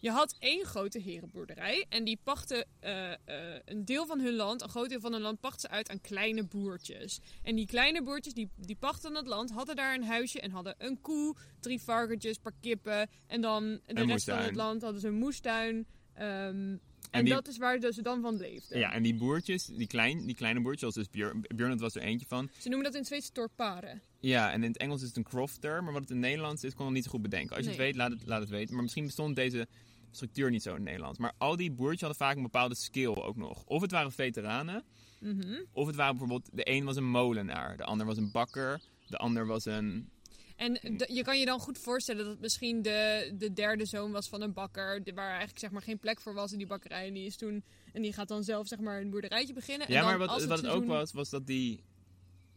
Je 0.01 0.11
had 0.11 0.37
één 0.39 0.65
grote 0.65 0.99
herenboerderij 0.99 1.87
en 1.89 2.05
die 2.05 2.19
pachten 2.23 2.67
eh, 2.81 3.13
eh, 3.13 3.61
een 3.65 3.85
deel 3.85 4.07
van 4.07 4.21
hun 4.21 4.35
land, 4.35 4.63
een 4.63 4.69
groot 4.69 4.89
deel 4.89 5.01
van 5.01 5.13
hun 5.13 5.21
land, 5.21 5.41
pachten 5.41 5.61
ze 5.61 5.69
uit 5.69 5.89
aan 5.91 6.01
kleine 6.01 6.45
boertjes. 6.45 7.21
En 7.43 7.55
die 7.57 7.67
kleine 7.67 8.03
boertjes 8.03 8.35
die, 8.35 8.51
die 8.57 8.77
pachten 8.77 9.15
het 9.15 9.27
land, 9.27 9.51
hadden 9.51 9.77
daar 9.77 9.95
een 9.95 10.05
huisje 10.05 10.41
en 10.41 10.51
hadden 10.51 10.75
een 10.79 11.01
koe, 11.01 11.37
drie 11.61 11.81
varkentjes, 11.81 12.37
een 12.37 12.43
paar 12.43 12.53
kippen. 12.61 13.09
En 13.27 13.41
dan 13.41 13.81
de 13.87 14.05
rest 14.05 14.25
van 14.25 14.39
het 14.39 14.55
land 14.55 14.83
hadden 14.83 15.01
ze 15.01 15.09
een 15.09 15.15
moestuin. 15.19 15.87
ehm, 16.15 16.77
en 17.13 17.19
En 17.19 17.25
die- 17.25 17.35
dat 17.35 17.49
is 17.49 17.59
waar 17.59 17.81
dus 17.81 17.95
ze 17.95 18.03
dan 18.03 18.21
van 18.21 18.37
leefden. 18.37 18.79
Ja, 18.79 18.93
en 18.93 19.03
die 19.03 19.15
boertjes, 19.15 19.65
die, 19.67 19.87
klein, 19.87 20.27
die 20.27 20.35
kleine 20.35 20.61
boertjes, 20.61 20.81
zoals 20.81 20.95
dus 20.95 21.11
Björn, 21.11 21.45
Björn 21.57 21.79
was 21.79 21.95
er 21.95 22.03
eentje 22.03 22.27
van. 22.27 22.49
Ze 22.59 22.69
noemen 22.69 22.85
dat 22.85 22.93
in 22.95 22.99
het 22.99 23.09
Zweeds 23.09 23.31
torparen. 23.31 24.03
Ja, 24.21 24.53
en 24.53 24.63
in 24.63 24.69
het 24.69 24.79
Engels 24.81 25.01
is 25.03 25.09
het 25.09 25.17
een 25.17 25.23
crofter, 25.23 25.83
maar 25.85 25.93
wat 25.93 26.01
het 26.03 26.11
in 26.11 26.17
het 26.17 26.25
Nederlands 26.25 26.65
is, 26.65 26.75
kon 26.75 26.87
ik 26.87 26.93
niet 26.93 27.05
zo 27.05 27.11
goed 27.11 27.23
bedenken. 27.23 27.57
Als 27.57 27.65
je 27.65 27.71
Nee. 27.71 27.77
het 27.77 27.87
weet, 27.87 27.97
laat 27.97 28.11
het, 28.11 28.27
laat 28.27 28.41
het 28.41 28.51
weten. 28.51 28.75
Maar 28.75 28.83
misschien 28.83 29.05
bestond 29.07 29.37
deze 29.37 29.67
structuur 30.11 30.51
niet 30.51 30.63
zo 30.63 30.69
in 30.71 30.75
het 30.75 30.85
Nederlands. 30.85 31.19
Maar 31.19 31.33
al 31.39 31.57
die 31.57 31.71
boertjes 31.73 32.01
hadden 32.01 32.19
vaak 32.19 32.37
een 32.37 32.43
bepaalde 32.43 32.75
skill 32.75 33.07
ook 33.15 33.37
nog. 33.37 33.65
Of 33.65 33.81
het 33.83 33.91
waren 33.91 34.13
veteranen, 34.13 34.85
Mhm. 35.21 35.61
of 35.73 35.87
het 35.87 35.97
waren 35.97 36.17
bijvoorbeeld, 36.19 36.49
de 36.53 36.71
een 36.71 36.85
was 36.85 36.97
een 36.97 37.11
molenaar, 37.11 37.77
de 37.77 37.85
ander 37.85 38.07
was 38.07 38.17
een 38.17 38.31
bakker, 38.33 38.81
de 39.07 39.17
ander 39.17 39.47
was 39.47 39.65
een... 39.65 40.09
En 40.57 40.75
d- 40.97 41.09
je 41.13 41.23
kan 41.23 41.39
je 41.39 41.45
dan 41.45 41.59
goed 41.61 41.79
voorstellen 41.79 42.23
dat 42.25 42.33
het 42.33 42.41
misschien 42.41 42.83
de, 42.83 43.33
de 43.39 43.53
derde 43.53 43.87
zoon 43.87 44.11
was 44.13 44.29
van 44.29 44.41
een 44.43 44.53
bakker. 44.53 45.03
Waar 45.15 45.29
eigenlijk 45.29 45.59
zeg 45.59 45.71
maar 45.71 45.83
geen 45.83 45.99
plek 45.99 46.21
voor 46.21 46.35
was 46.35 46.53
in 46.53 46.59
die 46.59 46.67
bakkerij. 46.67 47.07
En 47.07 47.15
die, 47.15 47.27
is 47.27 47.37
toen, 47.37 47.65
en 47.93 48.03
die 48.03 48.13
gaat 48.13 48.29
dan 48.29 48.45
zelf 48.45 48.67
zeg 48.67 48.79
maar 48.79 49.01
een 49.01 49.11
boerderijtje 49.11 49.55
beginnen. 49.55 49.87
En 49.87 49.93
Ja, 49.93 50.01
dan 50.01 50.09
maar 50.09 50.19
wat, 50.19 50.29
als 50.29 50.41
wat 50.45 50.51
het 50.51 50.61
seizoen- 50.61 50.83
ook 50.83 50.89
was, 50.89 51.13
was 51.13 51.31
dat 51.31 51.47
die... 51.47 51.83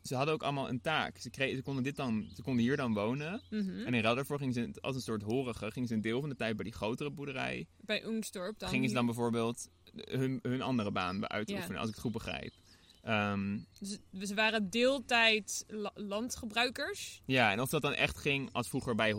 Ze 0.01 0.15
hadden 0.15 0.34
ook 0.34 0.43
allemaal 0.43 0.69
een 0.69 0.81
taak. 0.81 1.17
Ze, 1.17 1.29
kregen, 1.29 1.55
ze, 1.55 1.62
konden 1.63 1.84
dit 1.84 1.95
dan, 1.95 2.29
ze 2.36 2.41
konden 2.41 2.63
hier 2.63 2.77
dan 2.77 2.93
wonen. 2.93 3.41
Mhm. 3.49 3.86
En 3.86 3.93
in 3.93 4.01
ruil 4.01 4.15
daarvoor 4.15 4.38
gingen 4.38 4.53
ze 4.53 4.69
als 4.81 4.95
een 4.95 5.01
soort 5.01 5.21
horige, 5.21 5.71
gingen 5.71 5.88
ze 5.88 5.93
een 5.93 6.01
deel 6.01 6.19
van 6.19 6.29
de 6.29 6.36
tijd 6.36 6.55
bij 6.55 6.63
die 6.65 6.73
grotere 6.73 7.12
boerderij. 7.12 7.67
Bij 7.81 8.05
Oengstorp 8.08 8.60
dan. 8.60 8.69
gingen 8.69 8.89
ze 8.89 8.95
dan 8.95 9.05
bijvoorbeeld 9.05 9.69
hun, 9.95 10.39
hun 10.41 10.62
andere 10.62 10.91
baan 10.91 11.29
uitoefenen, 11.29 11.71
Ja. 11.73 11.77
als 11.79 11.88
ik 11.88 11.93
het 11.93 12.03
goed 12.03 12.12
begrijp. 12.12 12.53
Ehm, 13.05 13.57
Dus 13.79 13.99
ze 14.29 14.35
waren 14.35 14.69
deeltijd 14.69 15.63
la- 15.67 15.91
landgebruikers. 15.95 17.21
ja, 17.25 17.51
en 17.51 17.61
of 17.61 17.69
dat 17.69 17.81
dan 17.81 17.93
echt 17.93 18.17
ging 18.17 18.49
als 18.51 18.69
vroeger 18.69 18.95
bij 18.95 19.11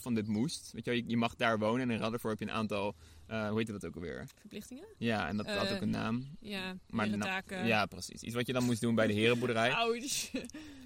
van 0.00 0.14
dit 0.14 0.26
moest. 0.26 0.70
Weet 0.72 0.84
je, 0.84 0.92
je, 0.96 1.04
je 1.06 1.16
mag 1.16 1.34
daar 1.34 1.58
wonen 1.58 1.80
en 1.80 1.90
in 1.90 1.98
ruil 1.98 2.10
daarvoor 2.10 2.30
heb 2.30 2.38
je 2.38 2.44
een 2.44 2.50
aantal, 2.50 2.94
eh, 3.26 3.48
hoe 3.48 3.58
heet 3.58 3.66
dat 3.72 3.86
ook 3.86 3.94
alweer? 3.94 4.26
Verplichtingen? 4.38 4.84
Ja, 4.98 5.28
en 5.28 5.36
dat 5.36 5.46
had 5.46 5.66
Eh, 5.66 5.74
ook 5.74 5.80
een 5.80 5.90
naam. 5.90 6.36
Ja, 6.40 6.64
Maar 6.66 6.78
maar 6.88 7.08
nou, 7.08 7.20
taken. 7.22 7.66
ja, 7.66 7.86
precies. 7.86 8.22
Iets 8.22 8.34
wat 8.34 8.46
je 8.46 8.52
dan 8.52 8.64
moest 8.64 8.80
doen 8.80 8.94
bij 8.94 9.06
de 9.06 9.12
herenboerderij. 9.12 9.72
Ouch. 9.84 10.30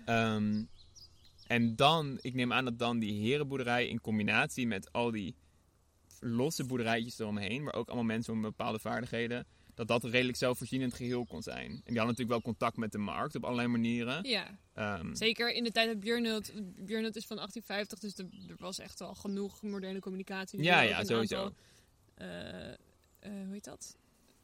Ehm, 0.04 0.64
en 1.46 1.76
dan, 1.76 2.18
ik 2.20 2.34
neem 2.34 2.52
aan 2.52 2.64
dat 2.64 2.78
dan 2.78 2.98
die 2.98 3.20
herenboerderij 3.20 3.88
in 3.88 4.00
combinatie 4.00 4.66
met 4.66 4.92
al 4.92 5.10
die 5.10 5.34
losse 6.20 6.64
boerderijtjes 6.64 7.18
eromheen, 7.18 7.64
waar 7.64 7.74
ook 7.74 7.86
allemaal 7.86 8.04
mensen 8.04 8.40
met 8.40 8.50
bepaalde 8.56 8.78
vaardigheden, 8.78 9.46
dat 9.78 9.88
dat 9.88 10.04
een 10.04 10.10
redelijk 10.10 10.38
zelfvoorzienend 10.38 10.94
geheel 10.94 11.24
kon 11.26 11.42
zijn. 11.42 11.66
En 11.70 11.70
die 11.70 11.82
hadden 11.84 11.94
natuurlijk 12.06 12.28
wel 12.30 12.40
contact 12.40 12.76
met 12.76 12.92
de 12.92 12.98
markt 12.98 13.34
op 13.34 13.44
allerlei 13.44 13.68
manieren. 13.68 14.28
Ja, 14.28 14.58
Ehm, 14.74 15.14
zeker 15.14 15.52
in 15.52 15.64
de 15.64 15.70
tijd 15.70 15.88
dat 15.88 16.00
Björnhult... 16.00 16.52
Björnhult 16.84 17.16
is 17.16 17.26
van 17.26 17.36
1850, 17.36 17.98
dus 17.98 18.18
er, 18.18 18.26
er 18.50 18.56
was 18.58 18.78
echt 18.78 18.98
wel 18.98 19.14
genoeg 19.14 19.62
moderne 19.62 20.00
communicatie. 20.00 20.62
Ja, 20.62 20.80
ja, 20.80 21.04
sowieso. 21.04 21.36
aantal, 21.36 21.54
eh, 22.14 22.68
eh, 22.70 22.76
hoe 23.20 23.52
heet 23.52 23.64
dat? 23.64 23.96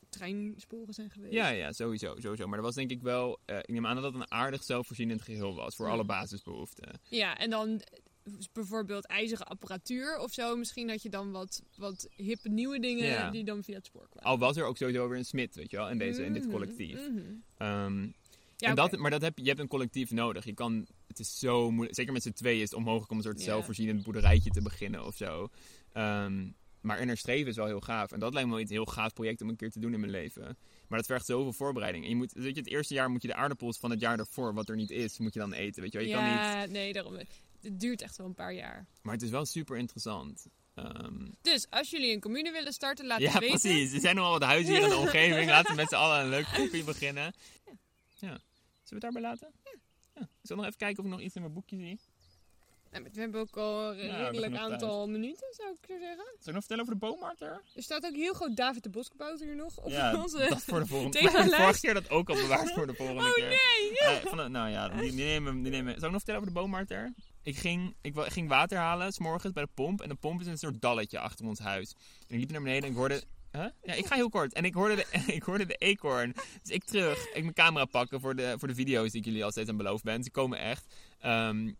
Treinsporen 0.08 0.94
zijn 0.94 1.10
geweest. 1.10 1.32
ja, 1.32 1.48
ja, 1.48 1.72
sowieso, 1.72 2.14
sowieso. 2.18 2.46
Maar 2.46 2.56
dat 2.56 2.64
was 2.66 2.74
denk 2.74 2.90
ik 2.90 3.02
wel, 3.02 3.38
eh, 3.44 3.58
ik 3.58 3.68
neem 3.68 3.86
aan 3.86 3.94
dat 3.94 4.04
dat 4.12 4.14
een 4.14 4.30
aardig 4.30 4.62
zelfvoorzienend 4.62 5.22
geheel 5.22 5.54
was 5.54 5.76
voor 5.76 5.86
Ja. 5.86 5.92
alle 5.92 6.04
basisbehoeften. 6.04 7.00
Ja, 7.08 7.36
en 7.38 7.50
dan 7.50 7.82
bijvoorbeeld 8.52 9.06
ijzeren 9.06 9.46
apparatuur 9.46 10.18
of 10.18 10.32
zo. 10.32 10.56
Misschien 10.56 10.88
had 10.88 11.02
je 11.02 11.08
dan 11.08 11.30
wat, 11.32 11.62
wat 11.76 12.08
hippe 12.16 12.48
nieuwe 12.48 12.80
dingen 12.80 13.06
Ja. 13.06 13.30
die 13.30 13.44
dan 13.44 13.62
via 13.64 13.74
het 13.76 13.86
spoor 13.86 14.08
kwamen. 14.08 14.30
Al 14.30 14.38
was 14.38 14.56
er 14.56 14.64
ook 14.64 14.76
sowieso 14.76 15.08
weer 15.08 15.18
een 15.18 15.24
smid, 15.24 15.54
weet 15.54 15.70
je 15.70 15.76
wel, 15.76 15.90
in, 15.90 15.98
deze, 15.98 16.24
in 16.24 16.32
dit 16.32 16.42
Mhm, 16.42 16.52
collectief. 16.52 17.08
mhm. 17.08 17.20
Ehm, 17.56 18.06
Ja, 18.56 18.68
en 18.68 18.74
dat. 18.76 18.96
Maar 18.96 19.10
dat 19.10 19.22
heb, 19.22 19.36
je 19.36 19.42
je 19.42 19.48
hebt 19.48 19.60
een 19.60 19.68
collectief 19.68 20.10
nodig. 20.10 20.44
Je 20.44 20.54
kan, 20.54 20.86
het 21.06 21.18
is 21.18 21.38
zo 21.38 21.70
moeilijk, 21.70 21.96
zeker 21.96 22.12
met 22.12 22.22
z'n 22.22 22.32
tweeën 22.32 22.56
is 22.62 22.62
het 22.70 22.74
onmogelijk 22.74 23.10
om 23.10 23.16
een 23.16 23.22
soort 23.22 23.38
Ja. 23.38 23.44
zelfvoorzienend 23.44 24.02
boerderijtje 24.02 24.50
te 24.50 24.62
beginnen 24.62 25.04
of 25.06 25.16
zo. 25.16 25.48
Ehm, 25.92 26.46
maar 26.80 27.00
in 27.00 27.08
er 27.08 27.16
streven 27.16 27.48
is 27.50 27.56
wel 27.56 27.66
heel 27.66 27.80
gaaf. 27.80 28.12
En 28.12 28.20
dat 28.20 28.32
lijkt 28.32 28.48
me 28.48 28.54
wel 28.54 28.62
iets 28.62 28.72
heel 28.72 28.84
gaaf 28.84 29.12
project 29.12 29.42
om 29.42 29.48
een 29.48 29.56
keer 29.56 29.70
te 29.70 29.78
doen 29.80 29.92
in 29.94 30.00
mijn 30.00 30.12
leven. 30.12 30.56
Maar 30.88 30.98
dat 30.98 31.06
vergt 31.06 31.26
zoveel 31.26 31.52
voorbereiding. 31.52 32.04
En 32.04 32.10
je 32.10 32.16
moet, 32.16 32.32
weet 32.32 32.54
je, 32.54 32.60
het 32.60 32.70
eerste 32.70 32.94
jaar 32.94 33.10
moet 33.10 33.22
je 33.22 33.28
de 33.28 33.34
aardappels 33.34 33.78
van 33.78 33.90
het 33.90 34.00
jaar 34.00 34.16
daarvoor, 34.16 34.54
wat 34.54 34.68
er 34.68 34.76
niet 34.76 34.90
is, 34.90 35.18
moet 35.18 35.34
je 35.34 35.40
dan 35.40 35.52
eten. 35.52 35.82
Weet 35.82 35.92
je, 35.92 35.98
wel. 35.98 36.06
je 36.06 36.14
kan 36.14 36.24
niet. 36.24 36.32
ja, 36.32 36.64
nee, 36.66 36.92
daarom. 36.92 37.16
Het 37.64 37.80
duurt 37.80 38.02
echt 38.02 38.16
wel 38.16 38.26
een 38.26 38.34
paar 38.34 38.52
jaar. 38.54 38.86
Maar 39.02 39.12
het 39.14 39.22
is 39.22 39.30
wel 39.30 39.44
super 39.46 39.76
interessant. 39.76 40.46
Ehm, 40.74 41.26
Dus 41.42 41.66
als 41.70 41.90
jullie 41.90 42.12
een 42.12 42.20
commune 42.20 42.52
willen 42.52 42.72
starten, 42.72 43.06
laat 43.06 43.20
ja, 43.20 43.30
het 43.30 43.38
weten. 43.40 43.60
precies. 43.60 43.92
Er 43.92 44.00
zijn 44.00 44.16
nogal 44.16 44.30
wat 44.32 44.42
huizen 44.42 44.74
hier 44.74 44.82
in 44.82 44.88
de 44.88 44.96
omgeving. 44.96 45.48
Laten 45.50 45.70
we 45.70 45.76
met 45.76 45.88
z'n 45.88 45.94
allen 45.94 46.20
een 46.20 46.28
leuk 46.28 46.46
groepje 46.46 46.84
beginnen. 46.92 47.24
Ja. 47.24 47.32
Zullen 48.18 48.40
we 48.84 48.88
het 48.94 49.00
daarbij 49.00 49.22
laten? 49.22 49.52
Ja. 50.14 50.20
Ik 50.22 50.28
zal 50.42 50.56
nog 50.56 50.64
even 50.64 50.78
kijken 50.78 50.98
of 50.98 51.04
ik 51.04 51.10
nog 51.10 51.20
iets 51.20 51.34
in 51.34 51.40
mijn 51.40 51.54
boekje 51.54 51.76
zie. 51.76 52.00
We 53.02 53.20
hebben 53.20 53.40
ook 53.40 53.56
al 53.56 53.90
een 53.92 54.06
Ja, 54.06 54.28
redelijk 54.28 54.56
aantal 54.56 55.08
minuten, 55.08 55.46
zou 55.50 55.70
ik 55.70 55.78
zo 55.88 55.98
zeggen. 55.98 56.24
Zal 56.24 56.46
ik 56.46 56.52
nog 56.52 56.64
vertellen 56.64 56.82
over 56.82 56.94
de 56.94 57.00
boommarkt 57.06 57.40
er? 57.40 57.60
Er 57.74 57.82
staat 57.82 58.04
ook 58.06 58.14
heel 58.14 58.32
groot 58.34 58.56
David 58.56 58.82
de 58.82 58.88
Boskabouter 58.90 59.46
hier 59.46 59.56
nog 59.56 59.76
op 59.78 59.90
Ja, 59.90 60.16
onze... 60.22 60.46
dat 60.48 60.62
voor 60.62 60.80
de 60.80 60.86
volgende 60.86 61.18
themalijst. 61.18 61.54
Vorige 61.62 61.80
keer 61.80 61.94
dat 61.94 62.10
ook 62.10 62.28
al 62.30 62.34
bewaard 62.36 62.72
voor 62.72 62.86
de 62.86 62.94
volgende 62.94 63.22
Oh 63.22 63.34
keer. 63.34 63.48
nee! 63.48 63.98
Eh, 63.98 64.26
van 64.26 64.36
de- 64.38 64.48
nou 64.48 64.70
ja, 64.70 64.88
die, 64.88 65.00
die 65.00 65.12
nemen, 65.24 65.62
die 65.62 65.72
nemen. 65.72 65.92
Zal 65.94 66.04
ik 66.04 66.12
nog 66.12 66.22
vertellen 66.22 66.40
over 66.40 66.52
de 66.54 66.60
boommarkt 66.60 66.90
er? 66.90 67.12
Ik 67.42 67.56
ging, 67.56 67.94
ik 68.02 68.14
ging 68.16 68.48
water 68.48 68.78
halen, 68.78 69.12
s 69.12 69.18
morgens 69.18 69.52
bij 69.52 69.62
de 69.64 69.70
pomp. 69.74 70.00
En 70.00 70.08
de 70.08 70.14
pomp 70.14 70.40
is 70.40 70.46
een 70.46 70.58
soort 70.58 70.80
dalletje 70.80 71.18
achter 71.18 71.46
ons 71.46 71.58
huis. 71.58 71.94
En 72.28 72.34
ik 72.34 72.40
liep 72.40 72.50
naar 72.50 72.62
beneden 72.62 72.82
en 72.84 72.90
ik 72.90 72.96
hoorde... 72.96 73.22
Huh? 73.52 73.64
Ja, 73.82 73.92
ik 73.92 74.06
ga 74.06 74.14
heel 74.14 74.28
kort. 74.28 74.52
En 74.52 74.64
ik 74.64 74.74
hoorde 74.74 74.94
de, 74.94 75.06
ik 75.34 75.42
hoorde 75.42 75.66
de 75.66 75.74
eekhoorn. 75.74 76.32
Dus 76.62 76.74
ik 76.74 76.84
terug. 76.84 77.26
Ik 77.34 77.42
mijn 77.42 77.54
camera 77.54 77.84
pakken 77.84 78.20
voor 78.20 78.34
de, 78.36 78.54
voor 78.58 78.68
de 78.68 78.74
video's 78.74 79.10
die 79.10 79.20
ik 79.20 79.26
jullie 79.26 79.44
al 79.44 79.50
steeds 79.50 79.68
aan 79.70 79.76
beloofd 79.76 80.04
ben. 80.04 80.22
Ze 80.24 80.30
komen 80.30 80.58
echt. 80.58 80.94
Ehm, 81.18 81.72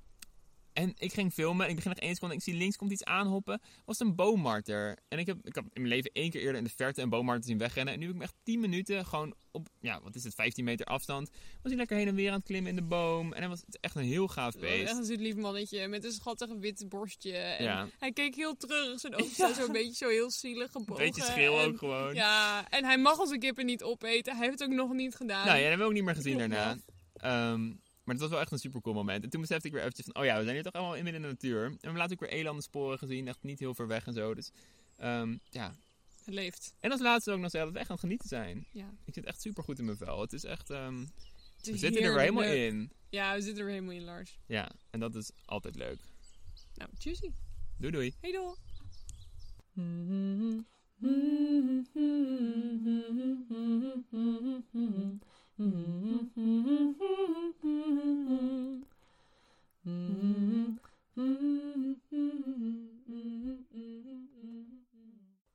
en 0.74 0.92
ik 0.96 1.12
ging 1.12 1.32
filmen 1.32 1.64
en 1.64 1.68
ik 1.70 1.74
begin 1.76 1.90
nog 1.90 2.00
één 2.00 2.14
seconde. 2.14 2.34
Ik 2.34 2.42
zie 2.42 2.54
links 2.54 2.76
komt 2.76 2.92
iets 2.92 3.04
aanhoppen. 3.04 3.60
Was 3.84 4.00
een 4.00 4.14
boommarter. 4.14 4.98
En 5.08 5.18
ik 5.18 5.26
heb, 5.26 5.36
ik 5.46 5.54
heb 5.54 5.64
in 5.64 5.82
mijn 5.82 5.94
leven 5.94 6.10
één 6.12 6.30
keer 6.30 6.40
eerder 6.40 6.56
in 6.56 6.64
de 6.64 6.70
verte 6.76 7.02
een 7.02 7.08
boommarter 7.08 7.44
zien 7.44 7.58
wegrennen. 7.58 7.94
En 7.94 8.00
nu 8.00 8.04
heb 8.06 8.14
ik 8.14 8.20
me 8.20 8.26
echt 8.26 8.34
10 8.42 8.60
minuten 8.60 9.06
gewoon 9.06 9.34
op, 9.50 9.68
ja, 9.80 10.00
wat 10.02 10.14
is 10.14 10.24
het, 10.24 10.34
15 10.34 10.64
meter 10.64 10.86
afstand. 10.86 11.28
Was 11.30 11.38
hij 11.62 11.76
lekker 11.76 11.96
heen 11.96 12.08
en 12.08 12.14
weer 12.14 12.28
aan 12.30 12.36
het 12.36 12.44
klimmen 12.44 12.70
in 12.70 12.76
de 12.76 12.82
boom. 12.82 13.32
En 13.32 13.38
hij 13.40 13.48
was 13.48 13.62
echt 13.80 13.94
een 13.96 14.02
heel 14.04 14.28
gaaf 14.28 14.54
was 14.54 14.62
Echt 14.62 14.72
beest. 14.84 14.96
een 14.98 15.04
zoet 15.04 15.20
lief 15.20 15.36
mannetje 15.36 15.88
met 15.88 16.04
een 16.04 16.12
schattig 16.12 16.48
wit 16.58 16.84
borstje. 16.88 17.32
En 17.36 17.64
Ja. 17.64 17.88
Hij 17.98 18.12
keek 18.12 18.34
heel 18.34 18.56
terug. 18.56 19.00
Zijn 19.00 19.14
ogen 19.14 19.34
zijn 19.34 19.54
zo'n 19.54 19.72
beetje 19.72 19.94
zo 19.94 20.08
heel 20.08 20.30
zielig 20.30 20.70
gebogen. 20.70 21.04
Beetje 21.04 21.22
schil 21.22 21.58
en- 21.60 21.66
ook 21.68 21.78
gewoon. 21.78 22.14
Ja, 22.14 22.68
en 22.70 22.84
hij 22.84 22.98
mag 22.98 23.18
onze 23.18 23.38
kippen 23.38 23.66
niet 23.66 23.82
opeten. 23.82 24.36
Hij 24.36 24.46
heeft 24.46 24.58
het 24.58 24.68
ook 24.68 24.74
nog 24.74 24.92
niet 24.92 25.14
gedaan. 25.14 25.46
Nou 25.46 25.56
ja, 25.58 25.60
dat 25.60 25.68
hebben 25.68 25.78
we 25.78 25.84
ook 25.84 25.92
niet 25.92 26.04
meer 26.04 26.14
gezien 26.14 26.38
daarna. 26.38 26.76
Ehm, 27.14 27.72
maar 28.04 28.14
het 28.14 28.22
was 28.22 28.32
wel 28.32 28.40
echt 28.40 28.52
een 28.52 28.58
super 28.58 28.80
cool 28.80 28.94
moment. 28.94 29.24
En 29.24 29.30
toen 29.30 29.40
besefte 29.40 29.66
ik 29.66 29.72
weer 29.72 29.82
eventjes 29.82 30.06
van, 30.06 30.22
oh 30.22 30.24
ja, 30.24 30.36
we 30.36 30.42
zijn 30.42 30.54
hier 30.54 30.64
toch 30.64 30.72
allemaal 30.72 30.96
in 30.96 31.04
midden 31.04 31.22
in 31.22 31.28
de 31.28 31.32
natuur. 31.32 31.64
En 31.80 31.92
we 31.92 31.98
laten 31.98 32.12
ook 32.12 32.20
weer 32.20 32.38
elandensporen 32.38 32.98
gezien, 32.98 33.28
echt 33.28 33.42
niet 33.42 33.58
heel 33.58 33.74
ver 33.74 33.86
weg 33.86 34.06
en 34.06 34.12
zo. 34.12 34.34
Dus 34.34 34.50
ehm, 34.96 35.36
ja. 35.50 35.76
Het 36.24 36.34
leeft. 36.34 36.74
En 36.80 36.90
als 36.90 37.00
laatste 37.00 37.32
ook 37.32 37.38
nog 37.38 37.50
zeggen 37.50 37.72
dat 37.72 37.72
we 37.72 37.78
echt 37.78 37.88
aan 37.88 37.96
het 37.96 38.04
genieten 38.04 38.28
zijn. 38.28 38.66
Ja. 38.72 38.90
Ik 39.04 39.14
zit 39.14 39.24
echt 39.24 39.40
super 39.40 39.64
goed 39.64 39.78
in 39.78 39.84
mijn 39.84 39.96
vel. 39.96 40.20
Het 40.20 40.32
is 40.32 40.44
echt... 40.44 40.70
Ehm, 40.70 41.06
we 41.62 41.76
zitten 41.76 42.02
er 42.02 42.20
helemaal 42.20 42.42
in. 42.42 42.92
Ja, 43.10 43.34
we 43.34 43.40
zitten 43.40 43.64
er 43.64 43.70
helemaal 43.70 43.94
in, 43.94 44.04
Lars. 44.04 44.38
Ja, 44.46 44.72
en 44.90 45.00
dat 45.00 45.14
is 45.14 45.30
altijd 45.44 45.76
leuk. 45.76 46.00
Nou, 46.74 46.90
tjusie. 46.98 47.34
Doei 47.78 47.92
doei. 47.92 48.14
Hey 48.20 48.32
doel. 48.32 48.56
Mm-hmm. 55.60 55.94